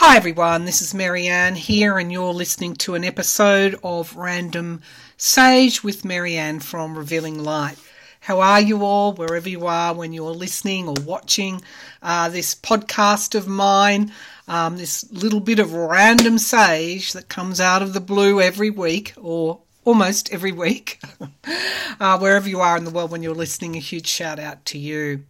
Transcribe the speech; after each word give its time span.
Hi 0.00 0.16
everyone, 0.16 0.64
this 0.64 0.80
is 0.80 0.94
Marianne 0.94 1.56
here, 1.56 1.98
and 1.98 2.12
you're 2.12 2.32
listening 2.32 2.76
to 2.76 2.94
an 2.94 3.02
episode 3.02 3.76
of 3.82 4.14
Random 4.14 4.80
Sage 5.16 5.82
with 5.82 6.04
Marianne 6.04 6.60
from 6.60 6.96
Revealing 6.96 7.42
Light. 7.42 7.78
How 8.20 8.40
are 8.40 8.60
you 8.60 8.84
all, 8.84 9.12
wherever 9.12 9.48
you 9.48 9.66
are, 9.66 9.92
when 9.92 10.12
you're 10.12 10.30
listening 10.30 10.86
or 10.86 10.94
watching 11.04 11.62
uh, 12.00 12.28
this 12.28 12.54
podcast 12.54 13.34
of 13.34 13.48
mine? 13.48 14.12
Um, 14.46 14.76
this 14.76 15.04
little 15.10 15.40
bit 15.40 15.58
of 15.58 15.72
random 15.72 16.38
sage 16.38 17.12
that 17.12 17.28
comes 17.28 17.60
out 17.60 17.82
of 17.82 17.92
the 17.92 18.00
blue 18.00 18.40
every 18.40 18.70
week, 18.70 19.14
or 19.16 19.62
almost 19.84 20.32
every 20.32 20.52
week, 20.52 21.00
uh, 21.98 22.18
wherever 22.20 22.48
you 22.48 22.60
are 22.60 22.76
in 22.76 22.84
the 22.84 22.92
world 22.92 23.10
when 23.10 23.24
you're 23.24 23.34
listening, 23.34 23.74
a 23.74 23.80
huge 23.80 24.06
shout 24.06 24.38
out 24.38 24.64
to 24.66 24.78
you. 24.78 25.24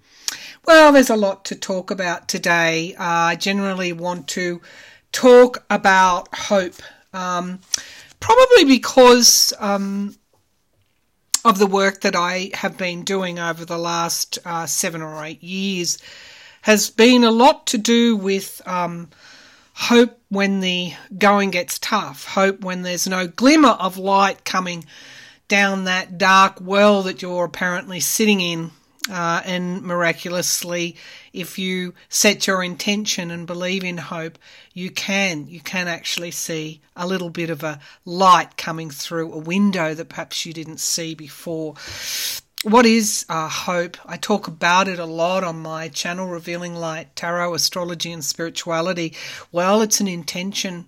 Well, 0.68 0.92
there's 0.92 1.08
a 1.08 1.16
lot 1.16 1.46
to 1.46 1.54
talk 1.54 1.90
about 1.90 2.28
today. 2.28 2.94
Uh, 2.94 3.02
I 3.02 3.36
generally 3.36 3.94
want 3.94 4.28
to 4.28 4.60
talk 5.12 5.64
about 5.70 6.28
hope, 6.34 6.74
um, 7.14 7.60
probably 8.20 8.66
because 8.66 9.54
um, 9.60 10.14
of 11.42 11.58
the 11.58 11.66
work 11.66 12.02
that 12.02 12.14
I 12.14 12.50
have 12.52 12.76
been 12.76 13.02
doing 13.02 13.38
over 13.38 13.64
the 13.64 13.78
last 13.78 14.40
uh, 14.44 14.66
seven 14.66 15.00
or 15.00 15.24
eight 15.24 15.42
years, 15.42 15.96
has 16.60 16.90
been 16.90 17.24
a 17.24 17.30
lot 17.30 17.66
to 17.68 17.78
do 17.78 18.14
with 18.14 18.60
um, 18.66 19.08
hope 19.72 20.20
when 20.28 20.60
the 20.60 20.92
going 21.16 21.50
gets 21.50 21.78
tough, 21.78 22.26
hope 22.26 22.60
when 22.60 22.82
there's 22.82 23.08
no 23.08 23.26
glimmer 23.26 23.70
of 23.70 23.96
light 23.96 24.44
coming 24.44 24.84
down 25.48 25.84
that 25.84 26.18
dark 26.18 26.58
well 26.60 27.02
that 27.04 27.22
you're 27.22 27.46
apparently 27.46 28.00
sitting 28.00 28.42
in 28.42 28.70
uh, 29.10 29.42
and 29.44 29.82
miraculously, 29.82 30.96
if 31.32 31.58
you 31.58 31.94
set 32.08 32.46
your 32.46 32.62
intention 32.62 33.30
and 33.30 33.46
believe 33.46 33.84
in 33.84 33.98
hope, 33.98 34.38
you 34.72 34.90
can. 34.90 35.46
You 35.48 35.60
can 35.60 35.88
actually 35.88 36.30
see 36.30 36.80
a 36.96 37.06
little 37.06 37.30
bit 37.30 37.50
of 37.50 37.62
a 37.62 37.80
light 38.04 38.56
coming 38.56 38.90
through 38.90 39.32
a 39.32 39.38
window 39.38 39.94
that 39.94 40.08
perhaps 40.08 40.44
you 40.44 40.52
didn't 40.52 40.80
see 40.80 41.14
before. 41.14 41.74
What 42.64 42.86
is 42.86 43.24
uh, 43.28 43.48
hope? 43.48 43.96
I 44.04 44.16
talk 44.16 44.48
about 44.48 44.88
it 44.88 44.98
a 44.98 45.04
lot 45.04 45.44
on 45.44 45.60
my 45.60 45.88
channel, 45.88 46.26
Revealing 46.26 46.74
Light 46.74 47.14
Tarot, 47.14 47.54
Astrology, 47.54 48.12
and 48.12 48.24
Spirituality. 48.24 49.14
Well, 49.52 49.80
it's 49.80 50.00
an 50.00 50.08
intention 50.08 50.86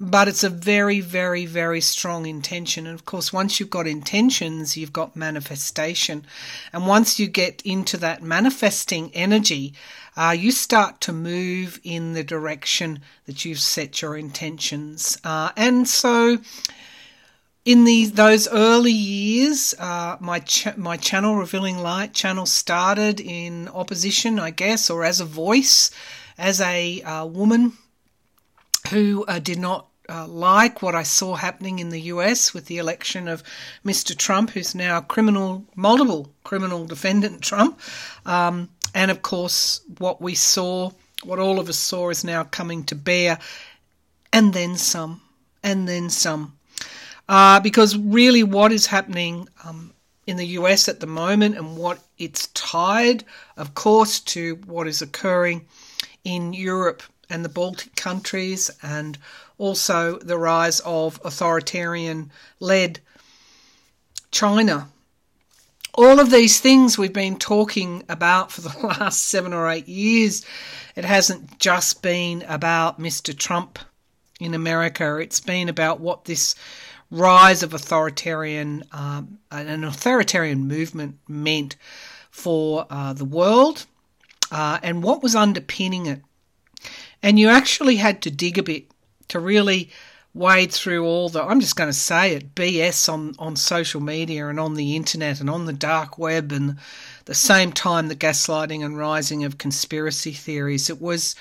but 0.00 0.28
it's 0.28 0.42
a 0.42 0.48
very, 0.48 1.00
very, 1.00 1.44
very 1.44 1.82
strong 1.82 2.24
intention. 2.24 2.86
And 2.86 2.94
of 2.94 3.04
course, 3.04 3.34
once 3.34 3.60
you've 3.60 3.68
got 3.68 3.86
intentions, 3.86 4.74
you've 4.74 4.94
got 4.94 5.14
manifestation. 5.14 6.24
And 6.72 6.86
once 6.86 7.20
you 7.20 7.26
get 7.26 7.60
into 7.66 7.98
that 7.98 8.22
manifesting 8.22 9.10
energy, 9.12 9.74
uh, 10.16 10.34
you 10.36 10.52
start 10.52 11.02
to 11.02 11.12
move 11.12 11.78
in 11.84 12.14
the 12.14 12.24
direction 12.24 13.00
that 13.26 13.44
you've 13.44 13.60
set 13.60 14.00
your 14.00 14.16
intentions. 14.16 15.18
Uh, 15.22 15.50
and 15.54 15.86
so, 15.86 16.38
in 17.66 17.84
these 17.84 18.12
those 18.12 18.48
early 18.48 18.90
years, 18.92 19.74
uh, 19.78 20.16
my 20.18 20.42
my 20.78 20.96
channel, 20.96 21.36
Revealing 21.36 21.78
Light 21.78 22.14
channel, 22.14 22.46
started 22.46 23.20
in 23.20 23.68
opposition, 23.68 24.38
I 24.38 24.50
guess, 24.50 24.88
or 24.88 25.04
as 25.04 25.20
a 25.20 25.26
voice, 25.26 25.90
as 26.38 26.58
a 26.62 27.02
uh, 27.02 27.26
woman 27.26 27.74
who 28.88 29.26
uh, 29.28 29.38
did 29.38 29.58
not 29.58 29.89
uh, 30.10 30.26
like 30.26 30.82
what 30.82 30.94
I 30.94 31.04
saw 31.04 31.36
happening 31.36 31.78
in 31.78 31.90
the 31.90 32.00
US 32.02 32.52
with 32.52 32.66
the 32.66 32.78
election 32.78 33.28
of 33.28 33.44
Mr. 33.84 34.16
Trump, 34.16 34.50
who's 34.50 34.74
now 34.74 35.00
criminal, 35.00 35.64
multiple 35.76 36.32
criminal 36.42 36.84
defendant 36.84 37.42
Trump. 37.42 37.78
Um, 38.26 38.68
and 38.92 39.10
of 39.10 39.22
course, 39.22 39.80
what 39.98 40.20
we 40.20 40.34
saw, 40.34 40.90
what 41.22 41.38
all 41.38 41.60
of 41.60 41.68
us 41.68 41.78
saw, 41.78 42.10
is 42.10 42.24
now 42.24 42.42
coming 42.42 42.82
to 42.84 42.96
bear, 42.96 43.38
and 44.32 44.52
then 44.52 44.76
some, 44.76 45.22
and 45.62 45.88
then 45.88 46.10
some. 46.10 46.58
Uh, 47.28 47.60
because 47.60 47.96
really, 47.96 48.42
what 48.42 48.72
is 48.72 48.86
happening 48.86 49.48
um, 49.64 49.94
in 50.26 50.36
the 50.36 50.46
US 50.58 50.88
at 50.88 50.98
the 50.98 51.06
moment, 51.06 51.56
and 51.56 51.76
what 51.76 52.00
it's 52.18 52.48
tied, 52.48 53.24
of 53.56 53.74
course, 53.74 54.18
to 54.20 54.56
what 54.66 54.88
is 54.88 55.02
occurring 55.02 55.66
in 56.24 56.52
Europe 56.52 57.04
and 57.30 57.44
the 57.44 57.48
Baltic 57.48 57.94
countries 57.96 58.70
and 58.82 59.16
also 59.58 60.18
the 60.18 60.38
rise 60.38 60.80
of 60.80 61.20
authoritarian 61.24 62.30
led 62.58 63.00
China. 64.30 64.88
All 65.94 66.20
of 66.20 66.30
these 66.30 66.60
things 66.60 66.96
we've 66.96 67.12
been 67.12 67.36
talking 67.36 68.04
about 68.08 68.52
for 68.52 68.60
the 68.60 68.78
last 68.86 69.26
seven 69.26 69.52
or 69.52 69.68
eight 69.68 69.88
years. 69.88 70.44
It 70.96 71.04
hasn't 71.04 71.58
just 71.58 72.02
been 72.02 72.42
about 72.48 73.00
Mr. 73.00 73.36
Trump 73.36 73.78
in 74.40 74.54
America, 74.54 75.16
it's 75.18 75.40
been 75.40 75.68
about 75.68 76.00
what 76.00 76.24
this 76.24 76.54
rise 77.10 77.62
of 77.62 77.74
authoritarian, 77.74 78.84
um, 78.92 79.38
an 79.50 79.84
authoritarian 79.84 80.66
movement 80.66 81.18
meant 81.28 81.76
for 82.30 82.86
uh, 82.88 83.12
the 83.12 83.24
world 83.24 83.84
uh, 84.50 84.78
and 84.82 85.02
what 85.02 85.22
was 85.22 85.34
underpinning 85.34 86.06
it. 86.06 86.22
And 87.22 87.38
you 87.38 87.48
actually 87.48 87.96
had 87.96 88.22
to 88.22 88.30
dig 88.30 88.58
a 88.58 88.62
bit 88.62 88.90
to 89.28 89.38
really 89.38 89.90
wade 90.32 90.70
through 90.72 91.04
all 91.04 91.28
the 91.28 91.42
I'm 91.42 91.60
just 91.60 91.74
going 91.74 91.88
to 91.88 91.94
say 91.94 92.34
it 92.34 92.54
BS 92.54 93.12
on 93.12 93.34
on 93.38 93.56
social 93.56 94.00
media 94.00 94.46
and 94.46 94.60
on 94.60 94.74
the 94.74 94.94
internet 94.94 95.40
and 95.40 95.50
on 95.50 95.64
the 95.66 95.72
dark 95.72 96.18
web 96.18 96.52
and 96.52 96.76
the 97.24 97.34
same 97.34 97.72
time 97.72 98.08
the 98.08 98.14
gaslighting 98.14 98.84
and 98.84 98.96
rising 98.96 99.44
of 99.44 99.58
conspiracy 99.58 100.32
theories. 100.32 100.88
It 100.88 101.00
was 101.00 101.34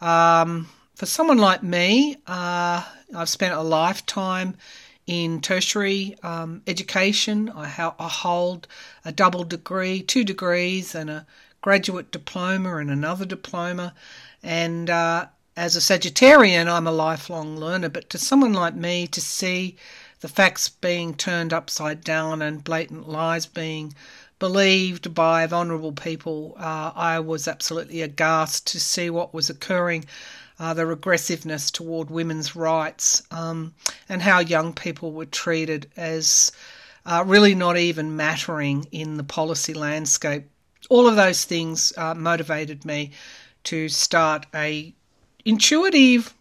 um, 0.00 0.68
for 0.94 1.06
someone 1.06 1.38
like 1.38 1.62
me 1.62 2.16
uh, 2.26 2.84
I've 3.14 3.30
spent 3.30 3.54
a 3.54 3.62
lifetime 3.62 4.56
in 5.06 5.40
tertiary 5.40 6.16
um, 6.22 6.60
education. 6.66 7.48
I, 7.48 7.66
ha- 7.66 7.94
I 7.98 8.08
hold 8.08 8.68
a 9.06 9.10
double 9.10 9.44
degree 9.44 10.02
two 10.02 10.22
degrees 10.22 10.94
and 10.94 11.08
a 11.08 11.26
graduate 11.60 12.10
diploma 12.10 12.76
and 12.76 12.90
another 12.90 13.24
diploma 13.24 13.94
and 14.42 14.88
uh, 14.88 15.26
as 15.58 15.74
a 15.74 15.80
Sagittarian, 15.80 16.68
I'm 16.68 16.86
a 16.86 16.92
lifelong 16.92 17.56
learner, 17.56 17.88
but 17.88 18.08
to 18.10 18.18
someone 18.18 18.52
like 18.52 18.76
me, 18.76 19.08
to 19.08 19.20
see 19.20 19.74
the 20.20 20.28
facts 20.28 20.68
being 20.68 21.14
turned 21.14 21.52
upside 21.52 22.04
down 22.04 22.42
and 22.42 22.62
blatant 22.62 23.08
lies 23.08 23.46
being 23.46 23.92
believed 24.38 25.14
by 25.14 25.44
vulnerable 25.46 25.90
people, 25.90 26.54
uh, 26.58 26.92
I 26.94 27.18
was 27.18 27.48
absolutely 27.48 28.02
aghast 28.02 28.68
to 28.68 28.78
see 28.78 29.10
what 29.10 29.34
was 29.34 29.50
occurring. 29.50 30.04
Uh, 30.60 30.74
the 30.74 30.86
regressiveness 30.86 31.72
toward 31.72 32.08
women's 32.08 32.54
rights 32.54 33.22
um, 33.32 33.74
and 34.08 34.22
how 34.22 34.38
young 34.38 34.72
people 34.72 35.12
were 35.12 35.26
treated 35.26 35.90
as 35.96 36.52
uh, 37.04 37.24
really 37.26 37.54
not 37.56 37.76
even 37.76 38.16
mattering 38.16 38.86
in 38.92 39.16
the 39.16 39.24
policy 39.24 39.74
landscape. 39.74 40.48
All 40.88 41.06
of 41.06 41.16
those 41.16 41.44
things 41.44 41.92
uh, 41.96 42.14
motivated 42.14 42.84
me 42.84 43.12
to 43.64 43.88
start 43.88 44.46
a 44.54 44.94
intuitive 45.44 46.34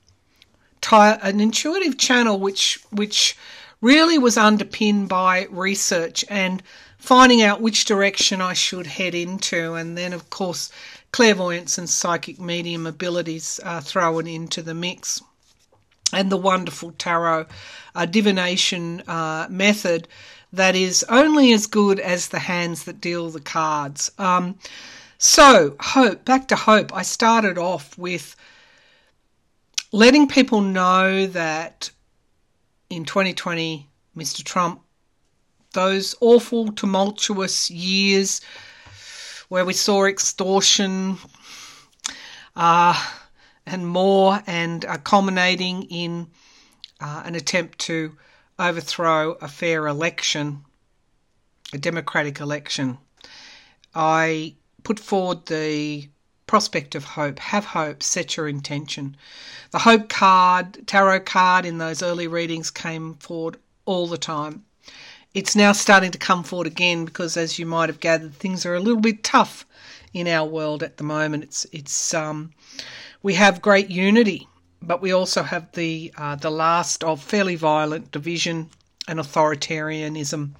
an 0.92 1.40
intuitive 1.40 1.98
channel 1.98 2.40
which 2.40 2.80
which 2.92 3.36
really 3.82 4.18
was 4.18 4.38
underpinned 4.38 5.10
by 5.10 5.48
research 5.50 6.24
and 6.30 6.64
finding 6.98 7.42
out 7.42 7.62
which 7.62 7.86
direction 7.86 8.42
I 8.42 8.54
should 8.54 8.88
head 8.88 9.14
into, 9.14 9.76
and 9.76 9.98
then 9.98 10.14
of 10.14 10.30
course 10.30 10.72
clairvoyance 11.12 11.78
and 11.78 11.90
psychic 11.90 12.40
medium 12.40 12.88
abilities 12.88 13.60
are 13.64 13.82
thrown 13.82 14.28
into 14.28 14.62
the 14.62 14.74
mix, 14.74 15.22
and 16.12 16.32
the 16.32 16.38
wonderful 16.38 16.92
tarot 16.98 17.46
uh, 17.96 18.06
divination 18.06 19.04
uh, 19.08 19.48
method 19.50 20.08
that 20.54 20.76
is 20.76 21.04
only 21.10 21.52
as 21.54 21.68
good 21.68 22.00
as 22.00 22.30
the 22.30 22.40
hands 22.40 22.84
that 22.86 23.02
deal 23.02 23.30
the 23.30 23.40
cards. 23.40 24.12
Um, 24.18 24.58
so 25.18 25.76
hope 25.80 26.26
back 26.26 26.48
to 26.50 26.56
hope. 26.56 26.94
I 26.94 27.02
started 27.02 27.58
off 27.58 27.98
with 27.98 28.36
letting 29.92 30.28
people 30.28 30.62
know 30.62 31.26
that 31.28 31.92
in 32.90 33.04
2020, 33.04 33.88
Mr. 34.16 34.44
Trump, 34.44 34.82
those 35.74 36.16
awful, 36.22 36.72
tumultuous 36.72 37.70
years 37.70 38.42
where 39.50 39.66
we 39.66 39.74
saw 39.74 40.06
extortion 40.06 41.18
uh, 42.56 43.06
and 43.66 43.88
more, 43.88 44.42
and 44.48 44.86
culminating 45.04 45.84
in 45.84 46.28
uh, 47.00 47.24
an 47.26 47.36
attempt 47.36 47.80
to 47.80 48.16
overthrow 48.60 49.34
a 49.42 49.48
fair 49.48 49.88
election, 49.88 50.64
a 51.74 51.78
democratic 51.78 52.40
election. 52.40 52.98
I 53.94 54.56
put 54.84 55.00
forward 55.00 55.46
the 55.46 56.10
prospect 56.48 56.96
of 56.96 57.04
hope. 57.04 57.40
Have 57.40 57.66
hope, 57.66 58.02
set 58.02 58.38
your 58.38 58.48
intention. 58.48 59.18
The 59.72 59.80
hope 59.80 60.10
card, 60.10 60.88
tarot 60.88 61.22
card 61.22 61.66
in 61.66 61.78
those 61.78 62.02
early 62.02 62.28
readings 62.28 62.72
came 62.72 63.16
forward 63.16 63.58
all 63.86 64.08
the 64.08 64.18
time. 64.18 64.64
It's 65.34 65.56
now 65.56 65.74
starting 65.74 66.12
to 66.12 66.18
come 66.18 66.44
forward 66.44 66.68
again 66.68 67.06
because, 67.06 67.38
as 67.38 67.60
you 67.60 67.66
might 67.66 67.90
have 67.90 68.00
gathered, 68.00 68.34
things 68.34 68.66
are 68.66 68.76
a 68.76 68.80
little 68.80 69.02
bit 69.02 69.24
tough 69.24 69.68
in 70.14 70.28
our 70.28 70.48
world 70.48 70.82
at 70.82 70.98
the 70.98 71.04
moment. 71.04 71.44
It's 71.44 71.66
it's 71.72 72.14
um, 72.14 72.52
we 73.22 73.34
have 73.36 73.62
great 73.62 73.90
unity, 73.90 74.48
but 74.82 75.02
we 75.02 75.12
also 75.12 75.44
have 75.44 75.72
the 75.74 76.14
uh, 76.18 76.36
the 76.36 76.52
last 76.52 77.04
of 77.04 77.22
fairly 77.22 77.56
violent 77.56 78.12
division 78.12 78.70
and 79.08 79.20
authoritarianism, 79.20 80.52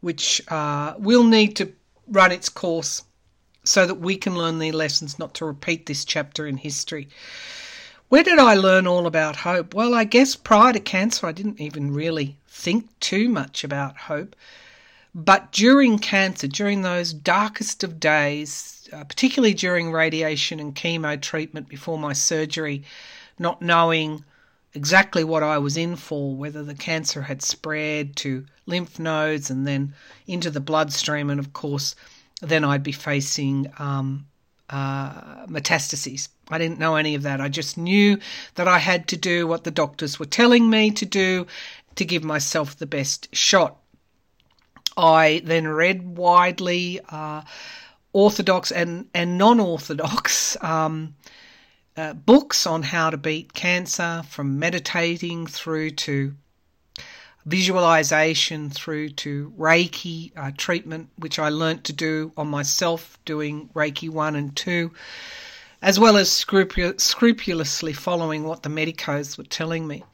which 0.00 0.42
uh, 0.48 0.94
will 0.98 1.24
need 1.24 1.56
to 1.56 1.72
run 2.06 2.32
its 2.32 2.48
course 2.48 3.02
so 3.64 3.86
that 3.86 3.96
we 3.96 4.16
can 4.16 4.36
learn 4.36 4.58
the 4.58 4.72
lessons 4.72 5.18
not 5.18 5.34
to 5.34 5.44
repeat 5.44 5.86
this 5.86 6.04
chapter 6.04 6.46
in 6.46 6.56
history. 6.56 7.08
Where 8.08 8.22
did 8.22 8.38
I 8.38 8.54
learn 8.54 8.86
all 8.86 9.06
about 9.06 9.36
hope? 9.36 9.74
Well, 9.74 9.94
I 9.94 10.04
guess 10.04 10.34
prior 10.34 10.72
to 10.72 10.80
cancer, 10.80 11.26
I 11.26 11.32
didn't 11.32 11.60
even 11.60 11.92
really 11.92 12.38
think 12.48 12.88
too 13.00 13.28
much 13.28 13.64
about 13.64 13.98
hope. 13.98 14.34
But 15.14 15.52
during 15.52 15.98
cancer, 15.98 16.48
during 16.48 16.82
those 16.82 17.12
darkest 17.12 17.84
of 17.84 18.00
days, 18.00 18.88
uh, 18.92 19.04
particularly 19.04 19.52
during 19.52 19.92
radiation 19.92 20.60
and 20.60 20.74
chemo 20.74 21.20
treatment 21.20 21.68
before 21.68 21.98
my 21.98 22.14
surgery, 22.14 22.84
not 23.38 23.62
knowing 23.62 24.24
exactly 24.74 25.24
what 25.24 25.42
I 25.42 25.58
was 25.58 25.76
in 25.76 25.96
for, 25.96 26.34
whether 26.34 26.62
the 26.62 26.74
cancer 26.74 27.22
had 27.22 27.42
spread 27.42 28.16
to 28.16 28.46
lymph 28.66 28.98
nodes 28.98 29.50
and 29.50 29.66
then 29.66 29.94
into 30.26 30.50
the 30.50 30.60
bloodstream, 30.60 31.30
and 31.30 31.40
of 31.40 31.52
course, 31.52 31.94
then 32.40 32.64
I'd 32.64 32.82
be 32.82 32.92
facing 32.92 33.72
um, 33.78 34.26
uh, 34.70 35.46
metastases. 35.46 36.28
I 36.50 36.58
didn't 36.58 36.78
know 36.78 36.96
any 36.96 37.14
of 37.14 37.22
that. 37.22 37.40
I 37.40 37.48
just 37.48 37.76
knew 37.78 38.18
that 38.54 38.68
I 38.68 38.78
had 38.78 39.08
to 39.08 39.16
do 39.16 39.46
what 39.46 39.64
the 39.64 39.70
doctors 39.70 40.18
were 40.18 40.26
telling 40.26 40.70
me 40.70 40.90
to 40.92 41.06
do 41.06 41.46
to 41.96 42.04
give 42.04 42.24
myself 42.24 42.76
the 42.76 42.86
best 42.86 43.34
shot. 43.34 43.78
I 44.96 45.42
then 45.44 45.66
read 45.66 46.16
widely 46.16 47.00
uh, 47.08 47.42
orthodox 48.12 48.70
and, 48.70 49.06
and 49.14 49.38
non 49.38 49.60
orthodox 49.60 50.56
um, 50.62 51.14
uh, 51.98 52.14
books 52.14 52.66
on 52.66 52.82
how 52.84 53.10
to 53.10 53.16
beat 53.16 53.52
cancer, 53.52 54.22
from 54.28 54.58
meditating 54.58 55.46
through 55.46 55.90
to 55.90 56.34
visualization 57.44 58.70
through 58.70 59.08
to 59.08 59.52
Reiki 59.58 60.32
uh, 60.36 60.52
treatment, 60.56 61.08
which 61.16 61.38
I 61.38 61.48
learnt 61.48 61.84
to 61.84 61.92
do 61.92 62.32
on 62.36 62.46
myself, 62.46 63.18
doing 63.24 63.70
Reiki 63.74 64.08
1 64.08 64.36
and 64.36 64.54
2, 64.54 64.92
as 65.80 65.98
well 65.98 66.16
as 66.16 66.28
scrupul- 66.28 67.00
scrupulously 67.00 67.92
following 67.94 68.44
what 68.44 68.62
the 68.62 68.68
medicos 68.68 69.38
were 69.38 69.44
telling 69.44 69.86
me. 69.86 70.04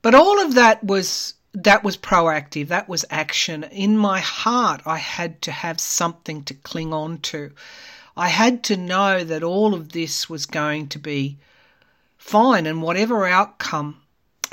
But 0.00 0.14
all 0.14 0.40
of 0.40 0.54
that 0.54 0.82
was 0.84 1.34
that 1.54 1.84
was 1.84 1.96
proactive, 1.96 2.68
that 2.68 2.88
was 2.88 3.04
action. 3.10 3.64
In 3.64 3.96
my 3.96 4.20
heart, 4.20 4.82
I 4.86 4.98
had 4.98 5.40
to 5.42 5.52
have 5.52 5.78
something 5.78 6.42
to 6.44 6.54
cling 6.54 6.92
on 6.92 7.18
to. 7.18 7.52
I 8.16 8.28
had 8.28 8.62
to 8.64 8.76
know 8.76 9.24
that 9.24 9.42
all 9.42 9.74
of 9.74 9.90
this 9.90 10.30
was 10.30 10.46
going 10.46 10.88
to 10.88 10.98
be 10.98 11.38
fine, 12.16 12.66
and 12.66 12.82
whatever 12.82 13.26
outcome 13.26 14.00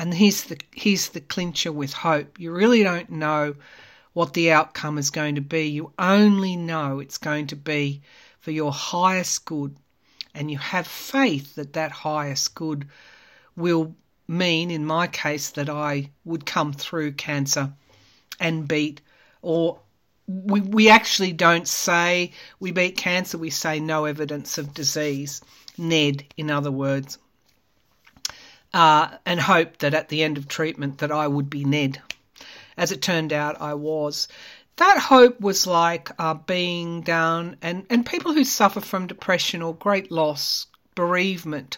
and 0.02 0.16
here's 0.16 0.46
the 0.46 0.58
here's 0.74 1.10
the 1.10 1.22
clincher 1.22 1.72
with 1.72 1.94
hope. 1.94 2.40
You 2.40 2.52
really 2.52 2.82
don't 2.82 3.12
know 3.12 3.54
what 4.14 4.34
the 4.34 4.52
outcome 4.52 4.98
is 4.98 5.12
going 5.12 5.36
to 5.36 5.42
be. 5.42 5.68
You 5.68 5.94
only 6.00 6.56
know 6.56 7.00
it's 7.00 7.20
going 7.20 7.46
to 7.48 7.56
be 7.56 8.02
for 8.40 8.50
your 8.50 8.72
highest 8.72 9.46
good, 9.46 9.76
and 10.34 10.50
you 10.50 10.58
have 10.58 10.88
faith 10.88 11.54
that 11.54 11.74
that 11.74 11.92
highest 11.92 12.56
good 12.56 12.88
will 13.56 13.96
mean, 14.28 14.72
in 14.72 14.88
my 14.88 15.06
case, 15.06 15.52
that 15.52 15.70
I 15.70 16.10
would 16.26 16.48
come 16.48 16.74
through 16.74 17.12
cancer 17.12 17.72
and 18.40 18.68
beat, 18.68 19.02
or 19.44 19.82
we, 20.28 20.62
we 20.62 20.90
actually 20.90 21.34
don't 21.34 21.68
say 21.68 22.32
we 22.60 22.72
beat 22.72 22.98
cancer, 22.98 23.38
we 23.38 23.50
say 23.50 23.80
no 23.80 24.06
evidence 24.06 24.58
of 24.58 24.74
disease. 24.74 25.42
NED, 25.78 26.26
in 26.38 26.52
other 26.52 26.72
words 26.72 27.18
uh, 28.74 29.10
and 29.26 29.40
hoped 29.40 29.80
that 29.80 29.94
at 29.94 30.10
the 30.10 30.24
end 30.24 30.38
of 30.38 30.48
treatment 30.48 31.00
that 31.00 31.12
I 31.12 31.28
would 31.28 31.50
be 31.50 31.66
Ned. 31.66 32.02
As 32.78 32.92
it 32.92 33.02
turned 33.02 33.34
out, 33.34 33.62
I 33.62 33.74
was. 33.74 34.28
That 34.78 34.98
hope 34.98 35.40
was 35.42 35.68
like 35.68 36.10
uh, 36.18 36.34
being 36.34 37.02
down, 37.02 37.58
and, 37.62 37.86
and 37.90 38.06
people 38.06 38.34
who 38.34 38.44
suffer 38.44 38.80
from 38.80 39.08
depression 39.08 39.62
or 39.62 39.76
great 39.76 40.12
loss, 40.12 40.68
bereavement, 40.96 41.78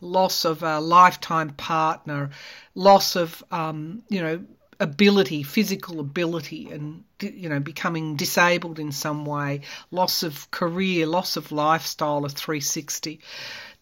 loss 0.00 0.44
of 0.44 0.62
a 0.62 0.80
lifetime 0.80 1.50
partner, 1.50 2.30
loss 2.74 3.14
of, 3.16 3.42
um, 3.52 4.02
you 4.08 4.20
know, 4.20 4.44
ability, 4.82 5.44
physical 5.44 6.00
ability, 6.00 6.68
and 6.70 7.04
you 7.20 7.48
know, 7.48 7.60
becoming 7.60 8.16
disabled 8.16 8.80
in 8.80 8.90
some 8.90 9.24
way, 9.24 9.60
loss 9.92 10.24
of 10.24 10.50
career, 10.50 11.06
loss 11.06 11.36
of 11.36 11.52
lifestyle, 11.52 12.24
of 12.24 12.32
360. 12.32 13.20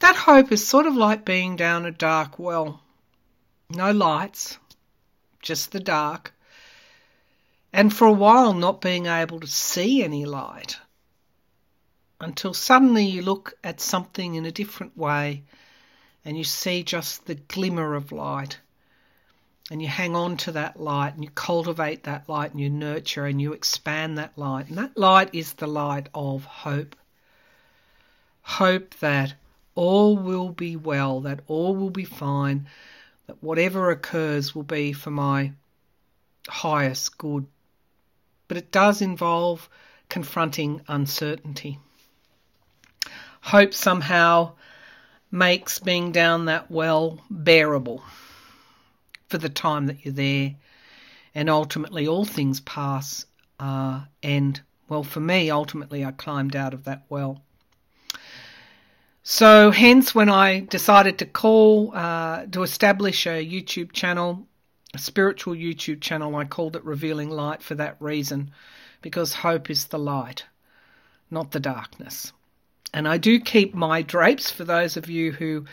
That 0.01 0.15
hope 0.15 0.53
is 0.53 0.67
sort 0.67 0.87
of 0.87 0.95
like 0.95 1.25
being 1.25 1.57
down 1.57 1.87
a 1.87 1.91
dark 1.91 2.39
well. 2.39 2.83
No 3.71 3.93
lights, 3.93 4.59
just 5.41 5.73
the 5.73 5.81
dark. 5.81 6.35
And 7.73 7.95
for 7.95 8.07
a 8.07 8.13
while, 8.13 8.53
not 8.53 8.83
being 8.83 9.07
able 9.07 9.41
to 9.41 9.47
see 9.47 10.05
any 10.05 10.27
light. 10.27 10.77
Until 12.21 12.53
suddenly 12.53 13.07
you 13.07 13.23
look 13.23 13.55
at 13.65 13.81
something 13.81 14.35
in 14.35 14.45
a 14.45 14.53
different 14.53 14.99
way 14.99 15.45
and 16.27 16.37
you 16.37 16.45
see 16.45 16.83
just 16.83 17.25
the 17.25 17.37
glimmer 17.37 17.95
of 17.95 18.13
light. 18.13 18.59
And 19.71 19.81
you 19.81 19.87
hang 19.87 20.17
on 20.17 20.37
to 20.39 20.53
that 20.53 20.81
light 20.81 21.15
and 21.15 21.23
you 21.23 21.31
cultivate 21.31 22.03
that 22.03 22.29
light 22.29 22.51
and 22.51 22.61
you 22.61 22.69
nurture 22.69 23.25
and 23.25 23.41
you 23.41 23.53
expand 23.53 24.19
that 24.19 24.37
light. 24.37 24.69
And 24.69 24.77
that 24.79 24.97
light 24.97 25.31
is 25.33 25.53
the 25.53 25.69
light 25.69 26.09
of 26.13 26.45
hope. 26.45 26.97
Hope 28.43 28.95
that 28.99 29.35
all 29.77 30.17
will 30.17 30.49
be 30.49 30.75
well, 30.75 31.21
that 31.21 31.41
all 31.47 31.77
will 31.77 31.91
be 31.91 32.05
fine, 32.05 32.67
that 33.29 33.41
whatever 33.41 33.93
occurs 33.93 34.57
will 34.57 34.65
be 34.65 34.93
for 34.93 35.13
my 35.13 35.53
highest 36.49 37.17
good. 37.17 37.47
But 38.49 38.57
it 38.57 38.73
does 38.73 39.01
involve 39.01 39.69
confronting 40.09 40.83
uncertainty. 40.89 41.79
Hope 43.41 43.73
somehow 43.73 44.55
makes 45.31 45.79
being 45.79 46.11
down 46.11 46.47
that 46.47 46.73
well 46.73 47.21
bearable 47.31 48.03
for 49.31 49.39
the 49.39 49.49
time 49.49 49.87
that 49.87 50.05
you're 50.05 50.13
there, 50.13 50.57
and 51.35 51.49
ultimately 51.49 52.07
all 52.07 52.25
things 52.25 52.61
pass. 52.61 53.25
Uh, 53.59 54.03
and 54.23 54.61
well, 54.89 55.05
for 55.05 55.21
me, 55.21 55.51
ultimately, 55.51 56.05
I 56.05 56.11
climbed 56.11 56.57
out 56.57 56.75
of 56.75 56.85
that 56.85 57.05
well. 57.09 57.41
So, 59.23 59.71
hence, 59.71 60.15
when 60.15 60.29
I 60.29 60.61
decided 60.61 61.19
to 61.19 61.27
call 61.27 61.95
uh, 61.95 62.47
to 62.47 62.63
establish 62.63 63.27
a 63.27 63.47
YouTube 63.47 63.93
channel, 63.93 64.49
a 64.93 64.99
spiritual 64.99 65.55
YouTube 65.55 66.01
channel, 66.01 66.35
I 66.35 66.45
called 66.45 66.75
it 66.75 66.85
Revealing 66.85 67.31
Light 67.31 67.63
for 67.63 67.77
that 67.77 67.97
reason, 68.01 68.51
because 69.03 69.33
hope 69.33 69.71
is 69.71 69.87
the 69.87 69.99
light, 69.99 70.45
not 71.31 71.53
the 71.53 71.61
darkness. 71.61 72.33
And 72.93 73.07
I 73.07 73.19
do 73.19 73.39
keep 73.39 73.73
my 73.73 74.03
drapes 74.03 74.51
for 74.51 74.65
those 74.65 74.97
of 74.97 75.09
you 75.09 75.31
who 75.31 75.67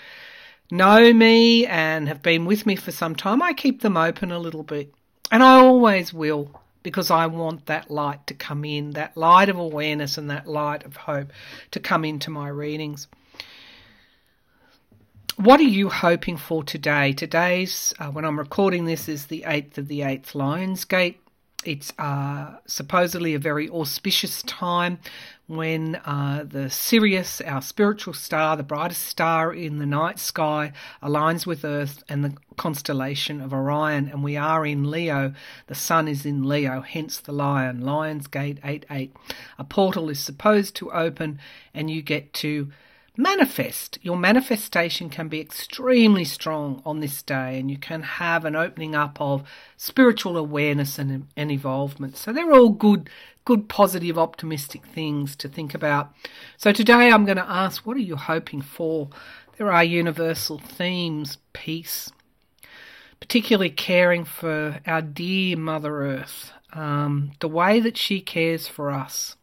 know 0.70 1.14
me 1.14 1.66
and 1.66 2.08
have 2.08 2.22
been 2.22 2.46
with 2.46 2.66
me 2.66 2.76
for 2.76 2.92
some 2.92 3.16
time. 3.16 3.42
I 3.42 3.54
keep 3.54 3.82
them 3.82 3.98
open 3.98 4.32
a 4.32 4.40
little 4.40 4.64
bit, 4.64 4.94
and 5.32 5.44
I 5.44 5.60
always 5.60 6.14
will 6.14 6.62
because 6.84 7.12
I 7.12 7.28
want 7.28 7.66
that 7.66 7.92
light 7.92 8.26
to 8.28 8.34
come 8.34 8.64
in, 8.64 8.92
that 8.92 9.18
light 9.18 9.50
of 9.50 9.58
awareness 9.58 10.18
and 10.18 10.30
that 10.30 10.48
light 10.48 10.86
of 10.86 10.96
hope 10.96 11.32
to 11.72 11.80
come 11.80 12.06
into 12.06 12.30
my 12.30 12.48
readings. 12.48 13.08
What 15.36 15.60
are 15.60 15.64
you 15.64 15.90
hoping 15.90 16.38
for 16.38 16.64
today? 16.64 17.14
Today's, 17.14 17.94
uh, 18.00 18.08
when 18.08 18.26
I'm 18.26 18.40
recording 18.40 18.86
this, 18.86 19.10
is 19.10 19.28
the 19.28 19.44
8th 19.46 19.78
of 19.78 19.88
the 19.88 20.00
8th 20.00 20.32
Lionsgate. 20.32 21.18
It's 21.68 21.92
uh, 22.00 22.60
supposedly 22.66 23.34
a 23.34 23.40
very 23.40 23.70
auspicious 23.70 24.42
time 24.44 25.00
when 25.48 25.98
uh, 25.98 26.46
the 26.48 26.70
Sirius, 26.70 27.42
our 27.42 27.62
spiritual 27.62 28.14
star, 28.14 28.56
the 28.56 28.64
brightest 28.64 29.02
star 29.04 29.54
in 29.54 29.78
the 29.78 29.86
night 29.86 30.18
sky, 30.18 30.72
aligns 31.04 31.46
with 31.46 31.66
Earth 31.66 32.06
and 32.08 32.24
the 32.24 32.38
constellation 32.56 33.42
of 33.42 33.52
Orion. 33.52 34.08
And 34.08 34.24
we 34.24 34.38
are 34.38 34.66
in 34.66 34.90
Leo. 34.90 35.34
The 35.68 35.76
sun 35.76 36.08
is 36.08 36.26
in 36.26 36.48
Leo, 36.48 36.80
hence 36.80 37.20
the 37.20 37.34
lion. 37.34 37.82
Lionsgate 37.82 38.60
8 38.64 38.86
8. 38.90 39.14
A 39.60 39.64
portal 39.66 40.10
is 40.10 40.22
supposed 40.22 40.74
to 40.78 40.94
open, 40.94 41.38
and 41.74 41.92
you 41.92 42.02
get 42.02 42.32
to 42.36 42.72
manifest. 43.18 43.98
Your 44.04 44.16
manifestation 44.16 45.10
can 45.10 45.28
be 45.28 45.42
extremely 45.42 46.24
strong 46.24 46.82
on 46.86 47.00
this 47.00 47.24
day, 47.24 47.60
and 47.60 47.70
you 47.70 47.78
can 47.78 48.04
have 48.04 48.46
an 48.46 48.56
opening 48.56 48.96
up 48.96 49.20
of 49.20 49.44
spiritual 49.76 50.38
awareness 50.38 51.00
and, 51.00 51.28
and 51.36 51.52
involvement. 51.52 52.16
So 52.16 52.32
they're 52.32 52.54
all 52.54 52.70
good, 52.70 53.10
good, 53.44 53.68
positive, 53.68 54.18
optimistic 54.18 54.86
things 54.86 55.36
to 55.38 55.50
think 55.50 55.74
about. 55.74 56.14
So 56.58 56.72
today 56.72 57.12
I'm 57.12 57.26
going 57.26 57.38
to 57.38 57.50
ask, 57.50 57.86
what 57.86 57.98
are 57.98 58.02
you 58.02 58.16
hoping 58.16 58.62
for? 58.62 59.10
There 59.58 59.72
are 59.72 59.84
universal 59.84 60.60
themes, 60.60 61.40
peace, 61.54 62.12
particularly 63.20 63.72
caring 63.72 64.24
for 64.24 64.80
our 64.86 65.02
dear 65.02 65.58
Mother 65.58 66.04
Earth, 66.04 66.52
um, 66.74 67.32
the 67.40 67.48
way 67.48 67.80
that 67.80 67.98
she 67.98 68.22
cares 68.22 68.68
for 68.68 68.92
us, 68.92 69.36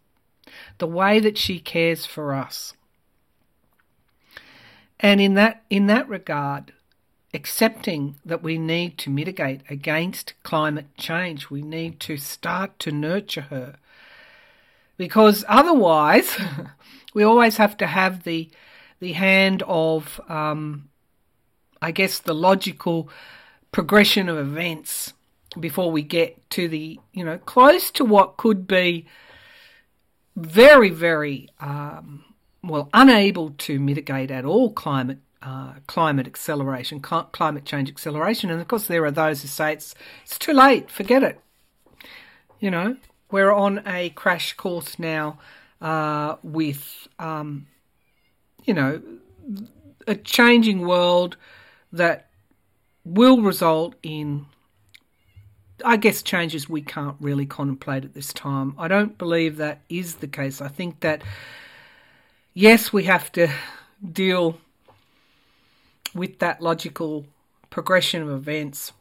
the 0.79 0.87
way 0.87 1.19
that 1.19 1.37
she 1.37 1.59
cares 1.59 2.07
for 2.07 2.33
us 2.33 2.75
and 5.05 5.21
in 5.21 5.35
that 5.35 5.63
in 5.69 5.87
that 5.89 6.09
regard, 6.09 6.73
accepting 7.35 8.17
that 8.25 8.43
we 8.43 8.57
need 8.57 8.97
to 8.97 9.11
mitigate 9.11 9.61
against 9.69 10.33
climate 10.43 10.87
change. 10.97 11.51
We 11.51 11.61
need 11.61 12.01
to 12.01 12.17
start 12.17 12.79
to 12.79 12.91
nurture 12.91 13.43
her. 13.43 13.77
Because 14.97 15.45
otherwise, 15.47 16.39
we 17.15 17.23
always 17.23 17.59
have 17.59 17.77
to 17.79 17.87
have 17.87 18.23
the, 18.23 18.49
the 19.01 19.13
hand 19.13 19.63
of, 19.67 20.23
um, 20.27 20.89
I 21.83 21.91
guess, 21.91 22.19
the 22.19 22.35
logical 22.35 23.11
progression 23.73 24.31
of 24.31 24.39
events 24.39 25.13
before 25.61 25.91
we 25.91 26.01
get 26.01 26.49
to 26.51 26.67
the, 26.67 26.99
you 27.13 27.25
know, 27.27 27.37
close 27.37 27.91
to 27.91 28.07
what 28.07 28.39
could 28.39 28.67
be 28.67 29.05
very, 30.35 30.89
very, 30.89 31.51
um, 31.61 32.25
well, 32.67 32.89
unable 32.93 33.51
to 33.51 33.79
mitigate 33.79 34.31
at 34.31 34.45
all 34.45 34.73
climate 34.73 35.19
uh, 35.43 35.75
climate 35.87 36.27
acceleration, 36.27 37.01
climate 37.01 37.65
change 37.67 37.91
acceleration. 37.91 38.51
And 38.51 38.61
of 38.61 38.69
course, 38.69 38.87
there 38.87 39.05
are 39.05 39.11
those 39.11 39.43
who 39.43 39.49
say 39.49 39.75
it's 39.75 39.95
it's 40.25 40.39
too 40.39 40.53
late, 40.53 40.91
forget 40.91 41.23
it. 41.23 41.39
You 42.61 42.71
know, 42.71 42.97
we're 43.31 43.53
on 43.53 43.83
a 43.87 44.11
crash 44.11 44.55
course 44.55 44.99
now 44.99 45.39
uh, 45.83 46.37
with, 46.43 47.09
um, 47.19 47.67
you 48.65 48.73
know, 48.73 49.03
a 50.07 50.15
changing 50.15 50.87
world 50.87 51.37
that 51.93 52.31
will 53.05 53.43
result 53.43 53.97
in, 54.03 54.47
I 55.85 55.99
guess, 55.99 56.23
changes 56.23 56.69
we 56.69 56.81
can't 56.81 57.17
really 57.21 57.45
contemplate 57.45 58.05
at 58.05 58.15
this 58.15 58.33
time. 58.33 58.75
I 58.79 58.89
don't 58.89 59.19
believe 59.19 59.59
that 59.59 59.83
is 59.91 60.17
the 60.17 60.27
case. 60.27 60.63
I 60.63 60.69
think 60.69 61.01
that, 61.01 61.23
yes, 62.55 62.93
we 62.93 63.05
have 63.05 63.31
to 63.33 63.49
deal 64.13 64.59
with 66.15 66.39
that 66.39 66.61
logical 66.61 67.27
progression 67.69 68.23
of 68.23 68.31
events. 68.31 68.93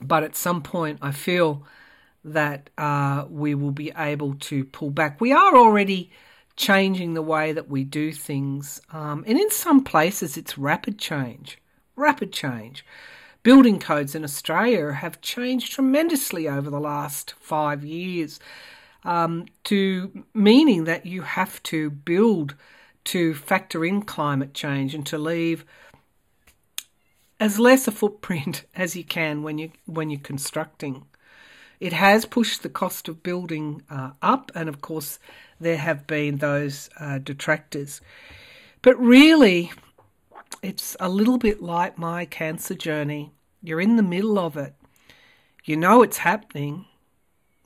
But 0.00 0.22
at 0.22 0.36
some 0.36 0.62
point, 0.62 0.98
I 1.02 1.10
feel 1.12 1.64
that 2.24 2.70
uh, 2.78 3.26
we 3.28 3.54
will 3.54 3.72
be 3.72 3.92
able 3.96 4.34
to 4.34 4.64
pull 4.64 4.90
back. 4.90 5.20
We 5.20 5.32
are 5.32 5.56
already 5.56 6.10
changing 6.56 7.14
the 7.14 7.22
way 7.22 7.52
that 7.52 7.68
we 7.68 7.82
do 7.82 8.12
things, 8.12 8.80
um, 8.92 9.24
and 9.26 9.38
in 9.38 9.50
some 9.50 9.82
places, 9.82 10.36
it's 10.36 10.58
rapid 10.58 10.98
change. 10.98 11.58
Rapid 11.96 12.32
change. 12.32 12.84
Building 13.42 13.80
codes 13.80 14.14
in 14.14 14.22
Australia 14.22 14.92
have 14.92 15.20
changed 15.20 15.72
tremendously 15.72 16.48
over 16.48 16.70
the 16.70 16.80
last 16.80 17.34
five 17.40 17.84
years, 17.84 18.38
um, 19.04 19.46
to 19.64 20.24
meaning 20.34 20.84
that 20.84 21.06
you 21.06 21.22
have 21.22 21.62
to 21.64 21.90
build 21.90 22.54
to 23.04 23.34
factor 23.34 23.84
in 23.84 24.02
climate 24.02 24.54
change 24.54 24.94
and 24.94 25.04
to 25.06 25.18
leave 25.18 25.64
as 27.40 27.58
less 27.58 27.88
a 27.88 27.92
footprint 27.92 28.64
as 28.76 28.94
you 28.94 29.04
can 29.04 29.42
when 29.42 29.58
you 29.58 29.70
when 29.86 30.10
you're 30.10 30.20
constructing. 30.20 31.04
It 31.80 31.92
has 31.92 32.24
pushed 32.24 32.62
the 32.62 32.68
cost 32.68 33.08
of 33.08 33.24
building 33.24 33.82
uh, 33.90 34.12
up, 34.22 34.52
and 34.54 34.68
of 34.68 34.80
course, 34.80 35.18
there 35.58 35.78
have 35.78 36.06
been 36.06 36.36
those 36.36 36.88
uh, 37.00 37.18
detractors. 37.18 38.00
But 38.82 38.96
really, 39.00 39.72
it's 40.62 40.96
a 41.00 41.08
little 41.08 41.38
bit 41.38 41.60
like 41.60 41.98
my 41.98 42.24
cancer 42.24 42.74
journey. 42.74 43.32
You're 43.64 43.80
in 43.80 43.96
the 43.96 44.02
middle 44.04 44.38
of 44.38 44.56
it. 44.56 44.74
You 45.64 45.76
know 45.76 46.02
it's 46.02 46.18
happening. 46.18 46.86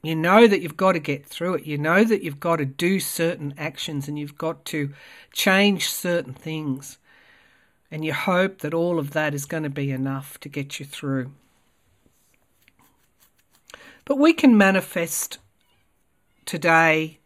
You 0.06 0.14
know 0.14 0.46
that 0.46 0.60
you've 0.62 0.76
got 0.76 0.92
to 0.92 1.00
get 1.00 1.26
through 1.26 1.54
it. 1.54 1.66
You 1.66 1.78
know 1.78 2.04
that 2.04 2.22
you've 2.22 2.38
got 2.38 2.56
to 2.56 2.64
do 2.64 3.00
certain 3.00 3.52
actions 3.58 4.06
and 4.06 4.16
you've 4.16 4.38
got 4.38 4.64
to 4.66 4.92
change 5.32 5.88
certain 5.88 6.32
things 6.32 6.98
and 7.90 8.04
you 8.04 8.12
hope 8.12 8.60
that 8.60 8.72
all 8.72 9.00
of 9.00 9.10
that 9.14 9.34
is 9.34 9.46
going 9.46 9.64
to 9.64 9.68
be 9.68 9.90
enough 9.90 10.38
to 10.40 10.48
get 10.48 10.78
you 10.78 10.86
through. 10.86 11.32
But 14.04 14.16
we 14.18 14.32
can 14.32 14.56
manifest 14.56 15.38
today, 16.44 17.18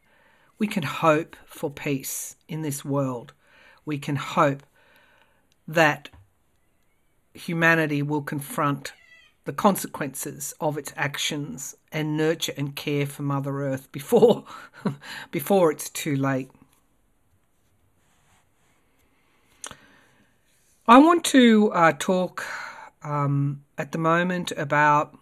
we 0.58 0.66
can 0.66 0.84
hope 0.84 1.36
for 1.44 1.70
peace 1.70 2.36
in 2.48 2.62
this 2.62 2.82
world. 2.82 3.34
We 3.84 3.98
can 3.98 4.16
hope 4.16 4.62
that 5.68 6.08
humanity 7.34 8.00
will 8.00 8.22
confront 8.22 8.94
the 9.44 9.52
consequences 9.52 10.54
of 10.60 10.76
its 10.76 10.92
actions 10.96 11.74
and 11.92 12.16
nurture 12.16 12.52
and 12.56 12.76
care 12.76 13.06
for 13.06 13.22
Mother 13.22 13.62
Earth 13.62 13.90
before 13.92 14.44
before 15.30 15.72
it's 15.72 15.88
too 15.90 16.16
late. 16.16 16.50
I 20.86 20.98
want 20.98 21.24
to 21.26 21.70
uh, 21.72 21.92
talk 21.98 22.44
um, 23.02 23.62
at 23.78 23.92
the 23.92 23.98
moment 23.98 24.52
about 24.56 25.16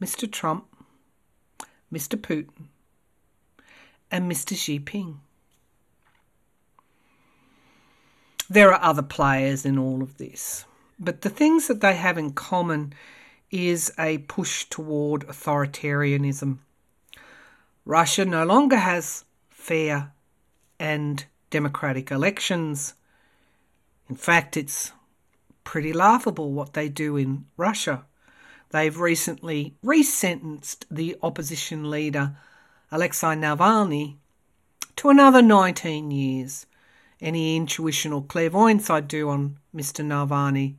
Mr. 0.00 0.30
Trump, 0.30 0.66
Mr. 1.92 2.20
Putin, 2.20 2.66
and 4.10 4.30
Mr. 4.30 4.56
Xi 4.56 4.78
Jinping. 4.78 5.16
There 8.50 8.72
are 8.72 8.82
other 8.82 9.02
players 9.02 9.66
in 9.66 9.78
all 9.78 10.02
of 10.02 10.16
this, 10.18 10.64
but 10.98 11.22
the 11.22 11.30
things 11.30 11.68
that 11.68 11.80
they 11.80 11.94
have 11.94 12.18
in 12.18 12.32
common 12.32 12.92
is 13.50 13.92
a 13.98 14.18
push 14.18 14.64
toward 14.64 15.26
authoritarianism. 15.26 16.58
Russia 17.84 18.24
no 18.24 18.44
longer 18.44 18.76
has 18.76 19.24
fair 19.48 20.12
and 20.78 21.24
democratic 21.50 22.10
elections. 22.10 22.94
In 24.08 24.16
fact, 24.16 24.56
it's 24.56 24.92
pretty 25.64 25.92
laughable 25.92 26.52
what 26.52 26.74
they 26.74 26.88
do 26.88 27.16
in 27.16 27.46
Russia. 27.56 28.04
They've 28.70 28.98
recently 28.98 29.74
resentenced 29.84 30.84
the 30.90 31.16
opposition 31.22 31.90
leader 31.90 32.36
Alexei 32.90 33.28
Navalny 33.28 34.16
to 34.96 35.08
another 35.08 35.40
19 35.40 36.10
years. 36.10 36.66
Any 37.20 37.56
intuition 37.56 38.12
or 38.12 38.22
clairvoyance 38.22 38.90
I 38.90 39.00
do 39.00 39.30
on 39.30 39.58
Mr. 39.74 40.04
Navalny 40.04 40.74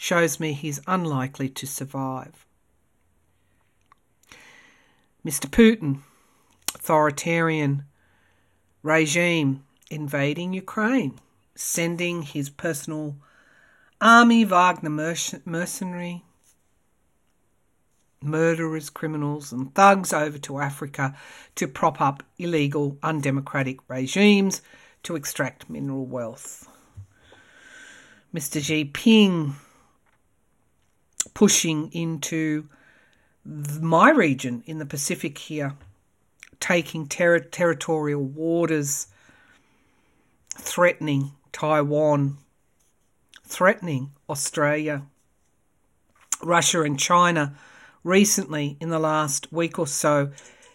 shows 0.00 0.40
me 0.40 0.54
he's 0.54 0.80
unlikely 0.86 1.46
to 1.46 1.66
survive. 1.66 2.46
Mr. 5.22 5.46
Putin, 5.46 5.98
authoritarian 6.74 7.84
regime 8.82 9.62
invading 9.90 10.54
Ukraine 10.54 11.20
sending 11.54 12.22
his 12.22 12.48
personal 12.48 13.14
army, 14.00 14.42
Wagner 14.42 14.88
mercenary, 15.44 16.24
murderers, 18.22 18.88
criminals, 18.88 19.52
and 19.52 19.74
thugs 19.74 20.14
over 20.14 20.38
to 20.38 20.60
Africa 20.60 21.14
to 21.56 21.68
prop 21.68 22.00
up 22.00 22.22
illegal, 22.38 22.96
undemocratic 23.02 23.76
regimes 23.86 24.62
to 25.02 25.14
extract 25.14 25.68
mineral 25.68 26.06
wealth. 26.06 26.66
Mr. 28.34 28.62
Xi 28.62 28.86
Jinping 28.86 29.56
pushing 31.40 31.90
into 31.92 32.68
my 33.46 34.10
region 34.10 34.62
in 34.66 34.76
the 34.76 34.84
Pacific 34.84 35.38
here, 35.38 35.74
taking 36.60 37.08
ter- 37.08 37.38
territorial 37.38 38.22
waters, 38.22 39.06
threatening 40.58 41.32
Taiwan, 41.50 42.36
threatening 43.46 44.10
Australia. 44.28 45.00
Russia 46.42 46.82
and 46.82 47.00
China 47.00 47.54
recently, 48.04 48.76
in 48.78 48.90
the 48.90 48.98
last 48.98 49.50
week 49.50 49.78
or 49.78 49.86
so, 49.86 50.32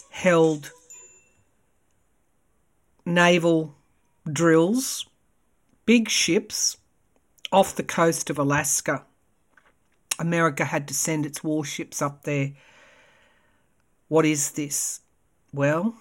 held 0.09 0.71
naval 3.05 3.75
drills, 4.27 5.05
big 5.85 6.09
ships 6.09 6.77
off 7.51 7.75
the 7.75 7.83
coast 7.83 8.31
of 8.31 8.39
Alaska. 8.39 9.05
America 10.19 10.65
had 10.65 10.87
to 10.87 10.93
send 10.93 11.25
its 11.25 11.43
warships 11.43 12.01
up 12.01 12.23
there. 12.23 12.53
What 14.07 14.25
is 14.25 14.51
this? 14.51 15.01
Well, 15.53 15.95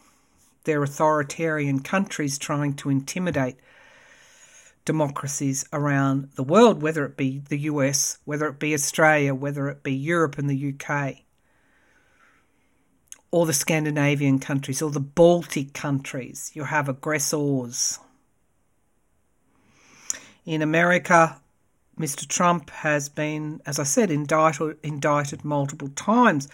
they're 0.64 0.82
authoritarian 0.82 1.80
countries 1.80 2.38
trying 2.38 2.74
to 2.74 2.90
intimidate 2.90 3.56
democracies 4.84 5.64
around 5.72 6.30
the 6.34 6.42
world, 6.42 6.82
whether 6.82 7.04
it 7.04 7.16
be 7.16 7.38
the 7.48 7.58
US, 7.60 8.18
whether 8.24 8.46
it 8.48 8.58
be 8.58 8.74
Australia, 8.74 9.34
whether 9.34 9.68
it 9.68 9.82
be 9.82 9.94
Europe 9.94 10.38
and 10.38 10.48
the 10.48 10.74
UK, 10.74 11.24
or 13.30 13.46
the 13.46 13.52
Scandinavian 13.52 14.38
countries, 14.38 14.82
or 14.82 14.90
the 14.90 15.00
Baltic 15.00 15.72
countries. 15.72 16.50
You 16.54 16.64
have 16.64 16.88
aggressors. 16.88 17.98
In 20.44 20.60
America, 20.60 21.40
Mr. 21.98 22.26
Trump 22.26 22.70
has 22.70 23.08
been, 23.08 23.60
as 23.66 23.78
I 23.78 23.84
said, 23.84 24.10
indicted, 24.10 24.78
indicted 24.82 25.44
multiple 25.44 25.90
times. 25.90 26.48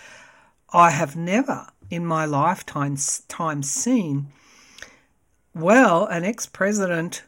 I 0.73 0.91
have 0.91 1.17
never 1.17 1.67
in 1.89 2.05
my 2.05 2.25
lifetime 2.25 2.97
time 3.29 3.63
seen, 3.63 4.29
well, 5.55 6.07
an 6.07 6.25
ex 6.25 6.47
president 6.47 7.23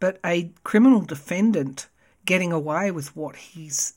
but 0.00 0.18
a 0.24 0.50
criminal 0.62 1.00
defendant 1.00 1.88
getting 2.24 2.52
away 2.52 2.90
with 2.90 3.14
what 3.16 3.36
he's 3.36 3.94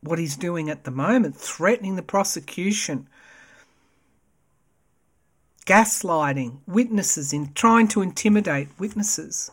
what 0.00 0.18
he's 0.18 0.36
doing 0.36 0.70
at 0.70 0.84
the 0.84 0.90
moment, 0.90 1.36
threatening 1.36 1.96
the 1.96 2.02
prosecution, 2.02 3.08
gaslighting 5.64 6.60
witnesses 6.66 7.32
in 7.32 7.52
trying 7.54 7.88
to 7.88 8.02
intimidate 8.02 8.68
witnesses, 8.78 9.50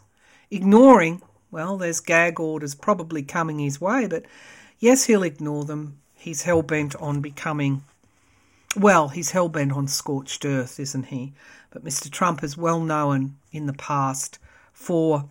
ignoring, 0.51 1.21
well, 1.53 1.77
there's 1.77 1.99
gag 1.99 2.39
orders 2.39 2.73
probably 2.73 3.21
coming 3.21 3.59
his 3.59 3.79
way, 3.79 4.07
but 4.07 4.25
yes, 4.79 5.05
he'll 5.05 5.23
ignore 5.23 5.63
them. 5.63 5.99
He's 6.15 6.41
hell 6.41 6.63
bent 6.63 6.95
on 6.95 7.21
becoming 7.21 7.83
well, 8.75 9.09
he's 9.09 9.31
hell 9.31 9.49
bent 9.49 9.71
on 9.71 9.87
scorched 9.87 10.43
earth, 10.45 10.79
isn't 10.79 11.05
he? 11.05 11.33
But 11.69 11.85
Mr. 11.85 12.09
Trump 12.09 12.43
is 12.43 12.57
well 12.57 12.79
known 12.79 13.35
in 13.51 13.67
the 13.67 13.73
past 13.73 14.39
for 14.71 15.29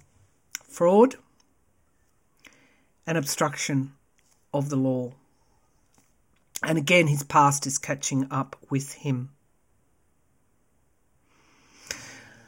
fraud 0.63 1.17
and 3.05 3.19
obstruction 3.19 3.93
of 4.55 4.69
the 4.69 4.77
law. 4.77 5.15
And 6.63 6.79
again, 6.79 7.09
his 7.09 7.25
past 7.25 7.67
is 7.67 7.79
catching 7.79 8.29
up 8.31 8.55
with 8.71 8.93
him. 8.93 9.31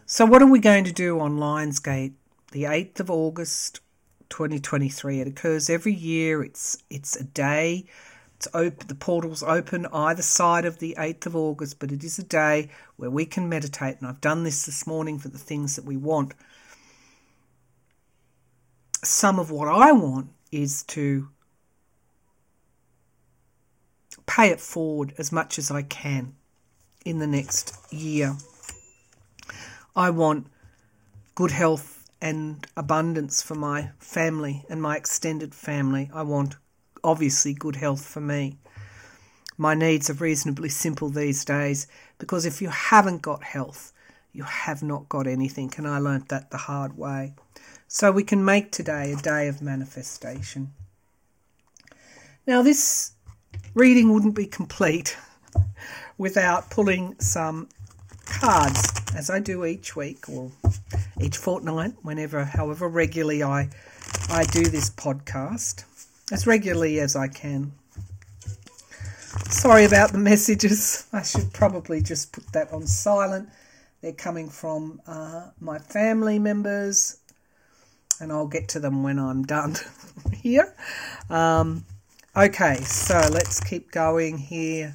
So, 0.06 0.24
what 0.24 0.42
are 0.42 0.50
we 0.50 0.60
going 0.60 0.84
to 0.84 0.92
do 0.92 1.18
on 1.18 1.38
Lionsgate? 1.38 2.12
The 2.54 2.62
8th 2.62 3.00
of 3.00 3.10
August 3.10 3.80
2023. 4.28 5.20
It 5.20 5.26
occurs 5.26 5.68
every 5.68 5.92
year. 5.92 6.40
It's, 6.44 6.78
it's 6.88 7.16
a 7.16 7.24
day. 7.24 7.86
It's 8.36 8.46
open, 8.54 8.86
the 8.86 8.94
portal's 8.94 9.42
open 9.42 9.86
either 9.92 10.22
side 10.22 10.64
of 10.64 10.78
the 10.78 10.94
8th 10.96 11.26
of 11.26 11.34
August, 11.34 11.80
but 11.80 11.90
it 11.90 12.04
is 12.04 12.16
a 12.20 12.22
day 12.22 12.68
where 12.94 13.10
we 13.10 13.26
can 13.26 13.48
meditate. 13.48 13.96
And 13.98 14.06
I've 14.06 14.20
done 14.20 14.44
this 14.44 14.66
this 14.66 14.86
morning 14.86 15.18
for 15.18 15.26
the 15.26 15.36
things 15.36 15.74
that 15.74 15.84
we 15.84 15.96
want. 15.96 16.32
Some 19.02 19.40
of 19.40 19.50
what 19.50 19.66
I 19.66 19.90
want 19.90 20.28
is 20.52 20.84
to 20.84 21.30
pay 24.26 24.50
it 24.50 24.60
forward 24.60 25.12
as 25.18 25.32
much 25.32 25.58
as 25.58 25.72
I 25.72 25.82
can 25.82 26.36
in 27.04 27.18
the 27.18 27.26
next 27.26 27.76
year. 27.92 28.36
I 29.96 30.10
want 30.10 30.46
good 31.34 31.50
health 31.50 31.93
and 32.24 32.66
abundance 32.74 33.42
for 33.42 33.54
my 33.54 33.90
family 33.98 34.64
and 34.70 34.80
my 34.80 34.96
extended 34.96 35.54
family. 35.54 36.10
I 36.14 36.22
want, 36.22 36.56
obviously, 37.04 37.52
good 37.52 37.76
health 37.76 38.02
for 38.02 38.22
me. 38.22 38.56
My 39.58 39.74
needs 39.74 40.08
are 40.08 40.14
reasonably 40.14 40.70
simple 40.70 41.10
these 41.10 41.44
days 41.44 41.86
because 42.16 42.46
if 42.46 42.62
you 42.62 42.70
haven't 42.70 43.20
got 43.20 43.44
health, 43.44 43.92
you 44.32 44.42
have 44.44 44.82
not 44.82 45.06
got 45.10 45.26
anything, 45.26 45.70
and 45.76 45.86
I 45.86 45.98
learnt 45.98 46.30
that 46.30 46.50
the 46.50 46.56
hard 46.56 46.96
way. 46.96 47.34
So 47.88 48.10
we 48.10 48.24
can 48.24 48.42
make 48.42 48.72
today 48.72 49.12
a 49.12 49.16
day 49.16 49.46
of 49.46 49.60
manifestation. 49.60 50.72
Now, 52.46 52.62
this 52.62 53.12
reading 53.74 54.14
wouldn't 54.14 54.34
be 54.34 54.46
complete 54.46 55.14
without 56.16 56.70
pulling 56.70 57.20
some 57.20 57.68
cards, 58.24 59.03
as 59.14 59.30
I 59.30 59.40
do 59.40 59.64
each 59.64 59.94
week 59.94 60.28
or 60.28 60.50
each 61.20 61.36
fortnight, 61.36 61.94
whenever, 62.02 62.44
however 62.44 62.88
regularly 62.88 63.42
I, 63.42 63.68
I 64.28 64.44
do 64.44 64.64
this 64.64 64.90
podcast, 64.90 65.84
as 66.32 66.46
regularly 66.46 66.98
as 67.00 67.14
I 67.14 67.28
can. 67.28 67.72
Sorry 69.50 69.84
about 69.84 70.12
the 70.12 70.18
messages. 70.32 71.06
I 71.12 71.22
should 71.22 71.52
probably 71.52 72.02
just 72.02 72.32
put 72.32 72.52
that 72.52 72.72
on 72.72 72.86
silent. 72.86 73.48
They're 74.00 74.12
coming 74.12 74.48
from 74.48 75.00
uh, 75.06 75.48
my 75.60 75.78
family 75.78 76.38
members, 76.38 77.18
and 78.20 78.32
I'll 78.32 78.46
get 78.48 78.68
to 78.70 78.80
them 78.80 79.02
when 79.02 79.18
I'm 79.18 79.44
done 79.44 79.76
here. 80.34 80.74
Um, 81.30 81.84
okay, 82.36 82.76
so 82.76 83.14
let's 83.32 83.60
keep 83.60 83.90
going 83.92 84.38
here. 84.38 84.94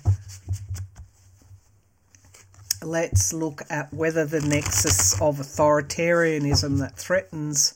Let's 2.82 3.34
look 3.34 3.63
at 3.70 3.94
whether 3.94 4.26
the 4.26 4.39
nexus 4.39 5.13
of 5.22 5.38
authoritarianism 5.38 6.80
that 6.80 6.96
threatens 6.96 7.74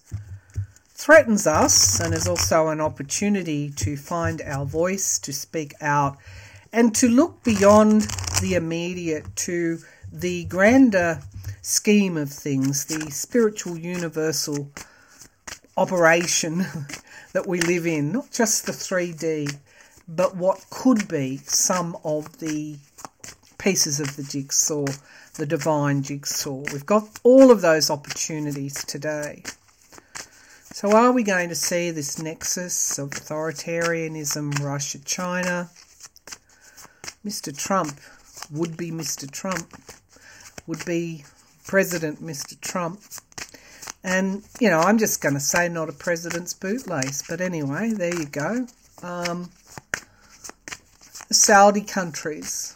threatens 0.96 1.46
us 1.46 2.00
and 2.00 2.14
is 2.14 2.26
also 2.26 2.70
an 2.70 2.80
opportunity 2.80 3.70
to 3.72 3.98
find 3.98 4.42
our 4.44 4.66
voice, 4.66 5.20
to 5.20 5.34
speak 5.34 5.74
out, 5.82 6.18
and 6.72 6.96
to 6.96 7.10
look 7.10 7.44
beyond 7.44 8.04
the 8.42 8.54
immediate 8.54 9.36
to 9.36 9.80
the 10.14 10.46
grander 10.46 11.20
scheme 11.62 12.16
of 12.16 12.30
things, 12.30 12.86
the 12.86 13.12
spiritual 13.12 13.78
universal 13.78 14.72
operation 15.76 16.66
that 17.34 17.46
we 17.46 17.60
live 17.60 17.86
in, 17.86 18.14
not 18.14 18.32
just 18.32 18.66
the 18.66 18.72
3D, 18.72 19.58
but 20.08 20.38
what 20.38 20.66
could 20.70 21.08
be 21.10 21.38
some 21.44 21.98
of 22.06 22.40
the 22.40 22.78
pieces 23.64 24.00
of 24.00 24.16
the 24.18 24.24
jigsaw, 24.24 24.86
the 25.36 25.46
divine 25.46 26.04
jigsaw. 26.04 26.64
We've 26.74 26.86
got 26.86 27.08
all 27.24 27.50
of 27.50 27.62
those 27.62 27.90
opportunities 27.90 28.84
today. 28.86 29.44
So, 30.74 30.92
are 30.92 31.12
we 31.12 31.24
going 31.24 31.50
to 31.50 31.56
see 31.56 31.92
this 31.92 32.22
nexus 32.22 33.00
of 33.00 33.12
authoritarianism, 33.12 34.60
Russia, 34.62 35.00
China? 35.00 35.70
Mr. 37.26 37.58
Trump 37.58 38.00
would 38.52 38.76
be 38.76 38.92
Mr. 38.92 39.32
Trump, 39.32 39.74
would 40.68 40.84
be 40.86 41.24
President 41.66 42.22
Mr. 42.22 42.60
Trump 42.60 43.00
and, 44.04 44.44
you 44.60 44.70
know, 44.70 44.80
I'm 44.80 44.98
just 44.98 45.22
going 45.22 45.34
to 45.34 45.40
say 45.40 45.70
not 45.70 45.88
a 45.88 45.94
president's 45.94 46.54
bootlace. 46.54 47.24
But 47.28 47.40
anyway, 47.40 47.94
there 47.94 48.14
you 48.14 48.26
go. 48.26 48.68
Um, 49.02 49.50
Saudi 51.32 51.82
countries 51.82 52.76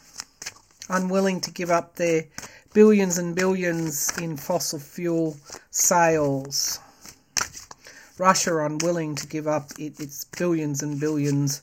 unwilling 0.90 1.42
to 1.42 1.52
give 1.52 1.70
up 1.70 1.96
their 1.96 2.26
billions 2.74 3.18
and 3.18 3.36
billions 3.36 4.16
in 4.20 4.38
fossil 4.38 4.80
fuel 4.80 5.38
sales. 5.72 6.80
Russia 8.18 8.58
unwilling 8.58 9.16
to 9.16 9.28
give 9.28 9.48
up 9.48 9.72
its 9.78 10.24
billions 10.26 10.82
and 10.82 11.00
billions 11.00 11.62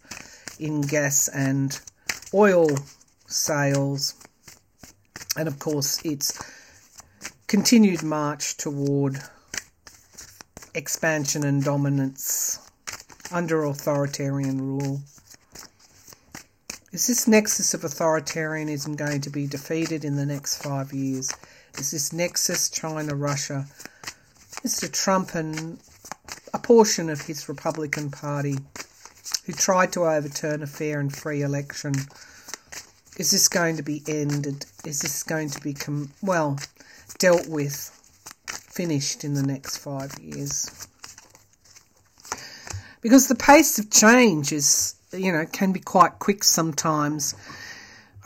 in 0.58 0.80
gas 0.82 1.28
and 1.28 1.80
oil 2.32 2.68
sales. 3.26 4.14
And 5.36 5.48
of 5.48 5.58
course, 5.58 6.04
its 6.04 6.40
continued 7.48 8.02
march 8.02 8.56
toward 8.56 9.20
expansion 10.74 11.44
and 11.44 11.62
dominance 11.62 12.58
under 13.32 13.64
authoritarian 13.64 14.60
rule. 14.60 15.00
Is 16.94 17.08
this 17.08 17.26
nexus 17.26 17.74
of 17.74 17.80
authoritarianism 17.80 18.96
going 18.96 19.20
to 19.22 19.30
be 19.30 19.48
defeated 19.48 20.04
in 20.04 20.14
the 20.14 20.24
next 20.24 20.62
five 20.62 20.92
years? 20.92 21.32
Is 21.76 21.90
this 21.90 22.12
nexus 22.12 22.70
China, 22.70 23.16
Russia, 23.16 23.66
Mr. 24.64 24.88
Trump, 24.92 25.34
and 25.34 25.80
a 26.52 26.58
portion 26.60 27.10
of 27.10 27.22
his 27.22 27.48
Republican 27.48 28.12
Party 28.12 28.58
who 29.44 29.52
tried 29.52 29.92
to 29.94 30.06
overturn 30.06 30.62
a 30.62 30.68
fair 30.68 31.00
and 31.00 31.12
free 31.12 31.42
election? 31.42 31.94
Is 33.18 33.32
this 33.32 33.48
going 33.48 33.76
to 33.76 33.82
be 33.82 34.04
ended? 34.06 34.64
Is 34.84 35.00
this 35.00 35.24
going 35.24 35.50
to 35.50 35.60
become, 35.60 36.12
well, 36.22 36.60
dealt 37.18 37.48
with? 37.48 37.90
finished 38.46 39.24
in 39.24 39.34
the 39.34 39.42
next 39.42 39.78
five 39.78 40.12
years. 40.20 40.86
Because 43.00 43.26
the 43.26 43.34
pace 43.34 43.80
of 43.80 43.90
change 43.90 44.52
is, 44.52 44.94
you 45.14 45.32
know, 45.32 45.46
can 45.46 45.72
be 45.72 45.80
quite 45.80 46.18
quick 46.18 46.44
sometimes. 46.44 47.34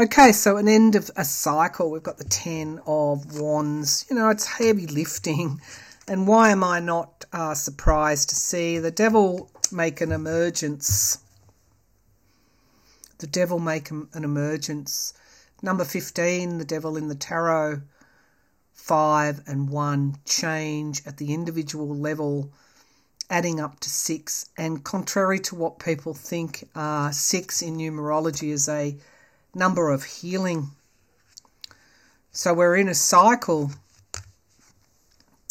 Okay, 0.00 0.32
so 0.32 0.56
an 0.56 0.68
end 0.68 0.94
of 0.94 1.10
a 1.16 1.24
cycle, 1.24 1.90
we've 1.90 2.02
got 2.02 2.18
the 2.18 2.24
Ten 2.24 2.80
of 2.86 3.40
Wands. 3.40 4.06
You 4.08 4.16
know, 4.16 4.30
it's 4.30 4.46
heavy 4.46 4.86
lifting. 4.86 5.60
And 6.06 6.26
why 6.26 6.50
am 6.50 6.64
I 6.64 6.80
not 6.80 7.24
uh, 7.32 7.54
surprised 7.54 8.30
to 8.30 8.36
see 8.36 8.78
the 8.78 8.90
devil 8.90 9.50
make 9.70 10.00
an 10.00 10.12
emergence? 10.12 11.18
The 13.18 13.26
devil 13.26 13.58
make 13.58 13.90
an 13.90 14.08
emergence. 14.14 15.12
Number 15.62 15.84
15, 15.84 16.58
the 16.58 16.64
devil 16.64 16.96
in 16.96 17.08
the 17.08 17.14
tarot 17.14 17.82
five 18.72 19.42
and 19.46 19.68
one 19.68 20.16
change 20.24 21.02
at 21.04 21.18
the 21.18 21.34
individual 21.34 21.94
level, 21.94 22.50
adding 23.30 23.60
up 23.60 23.80
to 23.80 23.90
six. 23.90 24.48
And 24.56 24.84
contrary 24.84 25.38
to 25.40 25.54
what 25.54 25.78
people 25.78 26.14
think, 26.14 26.68
uh, 26.74 27.10
six 27.10 27.62
in 27.62 27.76
numerology 27.76 28.50
is 28.50 28.68
a 28.68 28.96
number 29.54 29.90
of 29.90 30.04
healing. 30.04 30.70
So 32.32 32.54
we're 32.54 32.76
in 32.76 32.88
a 32.88 32.94
cycle 32.94 33.72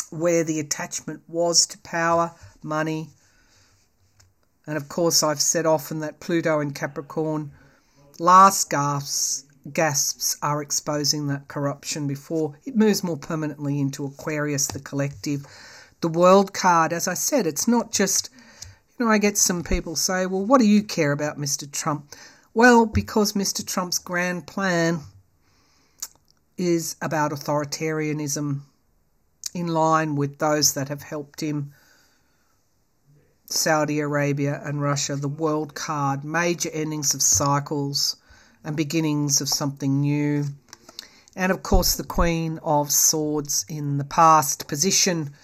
where 0.10 0.44
the 0.44 0.60
attachment 0.60 1.22
was 1.28 1.66
to 1.68 1.78
power, 1.80 2.32
money, 2.64 3.10
and 4.68 4.76
of 4.76 4.90
course, 4.90 5.24
I've 5.24 5.42
said 5.42 5.66
often 5.66 6.02
that 6.02 6.20
Pluto 6.20 6.60
in 6.60 6.72
Capricorn 6.72 7.52
last 8.20 8.70
gasps 8.70 9.46
gasps 9.72 10.38
are 10.42 10.62
exposing 10.62 11.28
that 11.28 11.48
corruption 11.48 12.08
before 12.08 12.56
it 12.66 12.76
moves 12.76 13.04
more 13.04 13.18
permanently 13.18 13.80
into 13.80 14.06
Aquarius, 14.06 14.68
the 14.68 14.80
collective. 14.80 15.46
The 16.02 16.08
world 16.10 16.54
card, 16.54 16.94
as 16.94 17.08
I 17.08 17.16
said, 17.16 17.48
it's 17.48 17.68
not 17.68 17.92
just 17.92 18.30
You 18.98 19.06
know, 19.06 19.12
I 19.12 19.20
get 19.20 19.38
some 19.38 19.64
people 19.64 19.96
say, 19.96 20.26
well, 20.26 20.44
what 20.44 20.60
do 20.60 20.66
you 20.66 20.82
care 20.82 21.12
about 21.12 21.38
Mr. 21.38 21.72
Trump? 21.72 22.16
Well, 22.56 22.88
because 22.88 23.34
Mr. 23.34 23.64
Trump's 23.64 24.00
grand 24.00 24.48
plan 24.48 25.02
is 26.58 26.96
about 27.00 27.32
authoritarianism 27.32 28.62
in 29.54 29.68
line 29.68 30.16
with 30.16 30.40
those 30.40 30.74
that 30.74 30.90
have 30.90 31.04
helped 31.04 31.42
him 31.42 31.74
Saudi 33.46 34.00
Arabia 34.00 34.60
and 34.66 34.82
Russia, 34.82 35.16
the 35.16 35.28
world 35.28 35.76
card, 35.76 36.24
major 36.24 36.70
endings 36.74 37.14
of 37.14 37.22
cycles 37.22 38.18
and 38.64 38.76
beginnings 38.76 39.42
of 39.42 39.48
something 39.48 40.02
new. 40.02 40.46
And 41.36 41.52
of 41.52 41.62
course, 41.62 41.96
the 41.96 42.04
Queen 42.04 42.60
of 42.64 42.92
Swords 42.92 43.64
in 43.70 44.00
the 44.00 44.04
past 44.04 44.68
position, 44.68 45.36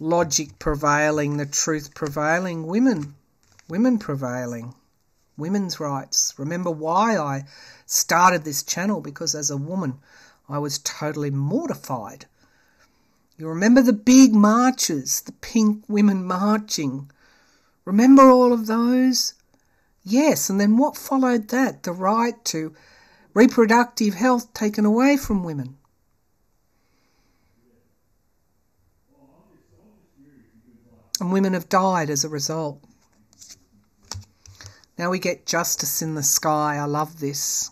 logic 0.00 0.58
prevailing, 0.58 1.36
the 1.36 1.46
truth 1.46 1.94
prevailing, 1.94 2.66
women, 2.66 3.14
women 3.68 3.98
prevailing, 3.98 4.74
women's 5.36 5.80
rights. 5.80 6.34
Remember 6.38 6.70
why 6.70 7.16
I 7.16 7.44
started 7.86 8.44
this 8.44 8.62
channel 8.62 9.00
because 9.00 9.34
as 9.34 9.50
a 9.50 9.56
woman, 9.56 9.98
I 10.48 10.58
was 10.58 10.78
totally 10.78 11.30
mortified. 11.30 12.26
You 13.38 13.48
remember 13.48 13.82
the 13.82 13.92
big 13.92 14.34
marches, 14.34 15.20
the 15.20 15.32
pink 15.32 15.84
women 15.88 16.24
marching 16.24 17.10
Remember 17.86 18.28
all 18.28 18.52
of 18.52 18.66
those? 18.66 19.34
Yes, 20.02 20.50
and 20.50 20.60
then 20.60 20.76
what 20.76 20.96
followed 20.96 21.48
that? 21.48 21.84
The 21.84 21.92
right 21.92 22.44
to 22.46 22.74
reproductive 23.32 24.14
health 24.14 24.52
taken 24.52 24.84
away 24.84 25.16
from 25.16 25.44
women. 25.44 25.76
And 31.20 31.32
women 31.32 31.54
have 31.54 31.68
died 31.68 32.10
as 32.10 32.24
a 32.24 32.28
result. 32.28 32.82
Now 34.98 35.10
we 35.10 35.18
get 35.18 35.46
justice 35.46 36.02
in 36.02 36.14
the 36.14 36.22
sky. 36.22 36.76
I 36.76 36.84
love 36.84 37.20
this. 37.20 37.70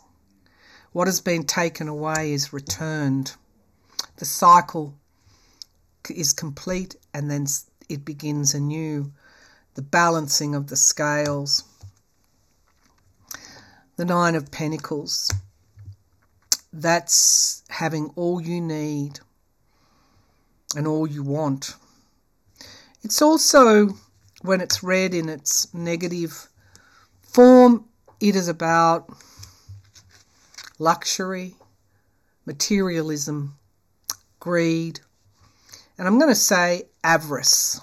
What 0.92 1.08
has 1.08 1.20
been 1.20 1.44
taken 1.44 1.88
away 1.88 2.32
is 2.32 2.52
returned. 2.52 3.34
The 4.16 4.24
cycle 4.24 4.94
is 6.08 6.32
complete 6.32 6.96
and 7.12 7.30
then 7.30 7.46
it 7.88 8.04
begins 8.04 8.54
anew 8.54 9.12
the 9.74 9.82
balancing 9.82 10.54
of 10.54 10.68
the 10.68 10.76
scales. 10.76 11.64
The 13.96 14.04
Nine 14.04 14.34
of 14.34 14.50
Pentacles. 14.50 15.30
That's 16.72 17.62
having 17.68 18.10
all 18.16 18.40
you 18.40 18.60
need 18.60 19.20
and 20.76 20.86
all 20.86 21.06
you 21.06 21.22
want. 21.22 21.76
It's 23.04 23.20
also, 23.20 23.90
when 24.40 24.62
it's 24.62 24.82
read 24.82 25.12
in 25.12 25.28
its 25.28 25.72
negative 25.74 26.48
form, 27.20 27.84
it 28.18 28.34
is 28.34 28.48
about 28.48 29.10
luxury, 30.78 31.54
materialism, 32.46 33.56
greed, 34.40 35.00
and 35.98 36.08
I'm 36.08 36.18
going 36.18 36.30
to 36.30 36.34
say 36.34 36.84
avarice. 37.04 37.78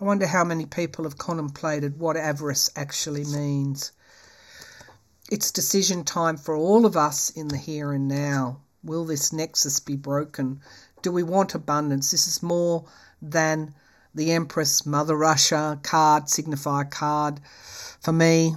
I 0.00 0.04
wonder 0.04 0.28
how 0.28 0.44
many 0.44 0.66
people 0.66 1.02
have 1.02 1.18
contemplated 1.18 1.98
what 1.98 2.16
avarice 2.16 2.70
actually 2.76 3.24
means. 3.24 3.90
It's 5.28 5.50
decision 5.50 6.04
time 6.04 6.36
for 6.36 6.54
all 6.54 6.86
of 6.86 6.96
us 6.96 7.30
in 7.30 7.48
the 7.48 7.56
here 7.56 7.92
and 7.92 8.06
now. 8.06 8.60
Will 8.84 9.04
this 9.04 9.32
nexus 9.32 9.80
be 9.80 9.96
broken? 9.96 10.60
Do 11.02 11.10
we 11.10 11.24
want 11.24 11.56
abundance? 11.56 12.12
This 12.12 12.28
is 12.28 12.44
more 12.44 12.84
than 13.20 13.74
the 14.14 14.32
Empress, 14.32 14.86
Mother 14.86 15.16
Russia 15.16 15.78
card, 15.82 16.24
signifier 16.24 16.90
card. 16.90 17.40
For 18.00 18.12
me, 18.12 18.56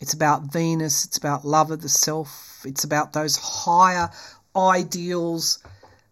it's 0.00 0.12
about 0.12 0.52
Venus, 0.52 1.04
it's 1.04 1.16
about 1.16 1.46
love 1.46 1.70
of 1.70 1.80
the 1.80 1.88
self, 1.88 2.62
it's 2.64 2.84
about 2.84 3.12
those 3.12 3.36
higher 3.36 4.10
ideals 4.54 5.58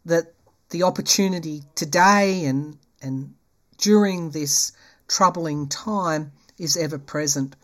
that 0.07 0.33
the 0.71 0.85
opportunity 0.85 1.63
today 1.75 2.47
and, 2.47 2.79
and 3.03 3.35
during 3.79 4.31
this 4.31 4.73
troubling 5.09 5.69
time 5.69 6.33
is 6.59 6.77
ever 6.77 6.99
present. 6.99 7.55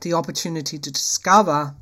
The 0.00 0.14
opportunity 0.14 0.78
to 0.78 0.90
discover 0.90 1.74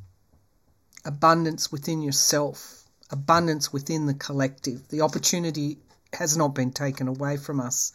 abundance 1.04 1.70
within 1.70 2.02
yourself, 2.02 2.82
abundance 3.10 3.72
within 3.72 4.06
the 4.06 4.14
collective. 4.14 4.88
The 4.88 5.02
opportunity 5.02 5.78
has 6.12 6.36
not 6.36 6.54
been 6.54 6.72
taken 6.72 7.08
away 7.08 7.36
from 7.36 7.60
us. 7.60 7.92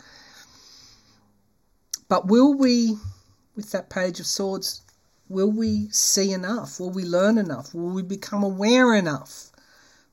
But 2.08 2.28
will 2.28 2.54
we, 2.54 2.98
with 3.56 3.72
that 3.72 3.90
Page 3.90 4.20
of 4.20 4.26
Swords, 4.26 4.82
will 5.30 5.52
we 5.52 5.90
see 5.90 6.32
enough? 6.32 6.80
Will 6.80 6.92
we 6.92 7.06
learn 7.06 7.38
enough? 7.38 7.74
Will 7.74 7.90
we 7.90 8.04
become 8.04 8.44
aware 8.44 8.94
enough? 8.94 9.52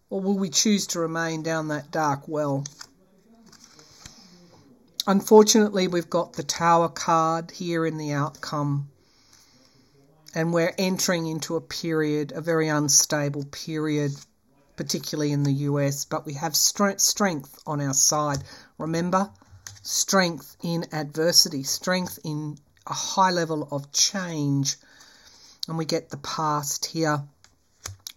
Or 0.09 0.21
will 0.21 0.39
we 0.39 0.51
choose 0.51 0.89
to 0.89 1.01
remain 1.01 1.43
down 1.43 1.69
that 1.69 1.91
dark 1.91 2.27
well? 2.27 2.65
Unfortunately, 5.07 5.89
we've 5.89 6.11
got 6.11 6.35
the 6.35 6.43
Tower 6.43 6.89
card 6.89 7.51
here 7.51 7.87
in 7.87 7.97
the 7.97 8.13
outcome, 8.13 8.91
and 10.35 10.53
we're 10.53 10.75
entering 10.79 11.27
into 11.27 11.57
a 11.57 11.61
period, 11.61 12.33
a 12.33 12.41
very 12.41 12.69
unstable 12.69 13.45
period, 13.45 14.13
particularly 14.81 15.31
in 15.31 15.43
the 15.43 15.69
US, 15.69 16.07
but 16.07 16.25
we 16.25 16.33
have 16.33 16.57
strength 16.57 17.59
on 17.67 17.83
our 17.83 17.93
side. 17.93 18.43
Remember, 18.79 19.29
strength 19.83 20.57
in 20.63 20.87
adversity, 20.91 21.63
strength 21.63 22.19
in 22.25 22.57
a 22.87 22.95
high 22.95 23.31
level 23.31 23.69
of 23.71 23.93
change, 23.93 24.79
and 25.69 25.77
we 25.77 25.85
get 25.85 26.09
the 26.09 26.17
past 26.17 26.87
here 26.87 27.23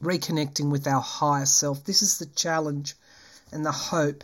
reconnecting 0.02 0.72
with 0.72 0.88
our 0.88 1.02
higher 1.02 1.46
self. 1.46 1.84
This 1.84 2.02
is 2.02 2.18
the 2.18 2.28
challenge 2.28 2.96
and 3.52 3.66
the 3.66 3.74
hope 3.74 4.24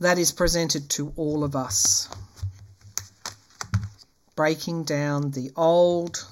that 0.00 0.16
is 0.16 0.32
presented 0.32 0.88
to 0.88 1.12
all 1.16 1.44
of 1.44 1.54
us. 1.54 2.08
Breaking 4.34 4.84
down 4.84 5.32
the 5.32 5.50
old, 5.54 6.26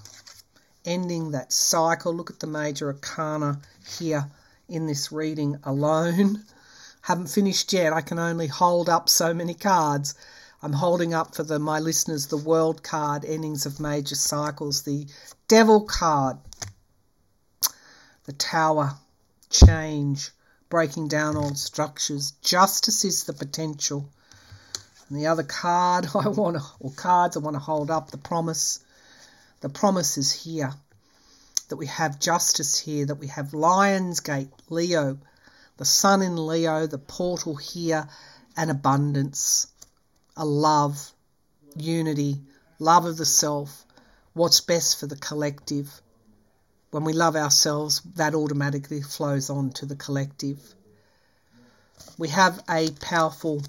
ending 0.86 1.32
that 1.32 1.52
cycle. 1.52 2.14
Look 2.14 2.30
at 2.30 2.40
the 2.40 2.46
major 2.46 2.86
arcana 2.86 3.60
here 3.98 4.30
in 4.68 4.86
this 4.86 5.12
reading 5.12 5.58
alone. 5.64 6.44
Haven't 7.02 7.28
finished 7.28 7.72
yet. 7.72 7.92
I 7.92 8.00
can 8.00 8.18
only 8.18 8.48
hold 8.48 8.88
up 8.88 9.08
so 9.08 9.32
many 9.32 9.54
cards. 9.54 10.14
I'm 10.62 10.72
holding 10.72 11.14
up 11.14 11.34
for 11.34 11.44
the 11.44 11.58
my 11.58 11.78
listeners 11.78 12.26
the 12.26 12.36
world 12.36 12.82
card, 12.82 13.24
endings 13.24 13.66
of 13.66 13.78
major 13.78 14.16
cycles, 14.16 14.82
the 14.82 15.06
devil 15.48 15.82
card, 15.82 16.38
the 18.24 18.32
tower, 18.32 18.94
change, 19.50 20.30
breaking 20.68 21.08
down 21.08 21.36
old 21.36 21.58
structures. 21.58 22.32
Justice 22.42 23.04
is 23.04 23.24
the 23.24 23.32
potential. 23.32 24.08
And 25.08 25.18
the 25.18 25.28
other 25.28 25.44
card 25.44 26.08
I 26.14 26.28
want 26.28 26.56
or 26.80 26.90
cards 26.90 27.36
I 27.36 27.40
want 27.40 27.54
to 27.54 27.60
hold 27.60 27.90
up, 27.90 28.10
the 28.10 28.18
promise. 28.18 28.80
The 29.60 29.68
promise 29.68 30.18
is 30.18 30.32
here. 30.32 30.74
That 31.68 31.76
we 31.76 31.86
have 31.86 32.20
justice 32.20 32.78
here, 32.78 33.06
that 33.06 33.16
we 33.16 33.28
have 33.28 33.50
Lionsgate, 33.50 34.50
Leo, 34.70 35.18
the 35.76 35.84
sun 35.84 36.22
in 36.22 36.36
Leo, 36.36 36.86
the 36.86 36.98
portal 36.98 37.56
here, 37.56 38.08
and 38.56 38.70
abundance, 38.70 39.66
a 40.36 40.44
love, 40.44 41.12
unity, 41.76 42.40
love 42.78 43.04
of 43.04 43.16
the 43.16 43.26
self, 43.26 43.84
what's 44.32 44.60
best 44.60 45.00
for 45.00 45.06
the 45.06 45.16
collective 45.16 46.00
when 46.96 47.04
we 47.04 47.12
love 47.12 47.36
ourselves, 47.36 48.00
that 48.14 48.34
automatically 48.34 49.02
flows 49.02 49.50
on 49.50 49.70
to 49.70 49.84
the 49.84 49.96
collective. 49.96 50.58
We 52.16 52.28
have 52.28 52.62
a 52.70 52.90
powerful 52.90 53.62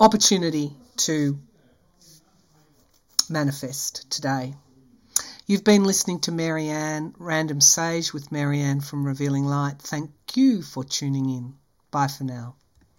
opportunity 0.00 0.72
to 0.96 1.38
manifest 3.28 4.10
today. 4.10 4.54
You've 5.44 5.64
been 5.64 5.82
listening 5.82 6.20
to 6.20 6.32
Marianne, 6.32 7.14
Random 7.18 7.60
Sage 7.60 8.12
with 8.12 8.30
Marianne 8.30 8.80
from 8.80 9.04
Revealing 9.04 9.44
Light. 9.44 9.80
Thank 9.80 10.10
you 10.34 10.62
for 10.62 10.84
tuning 10.84 11.28
in. 11.28 11.54
Bye 11.90 12.06
for 12.06 12.22
now. 12.22 12.54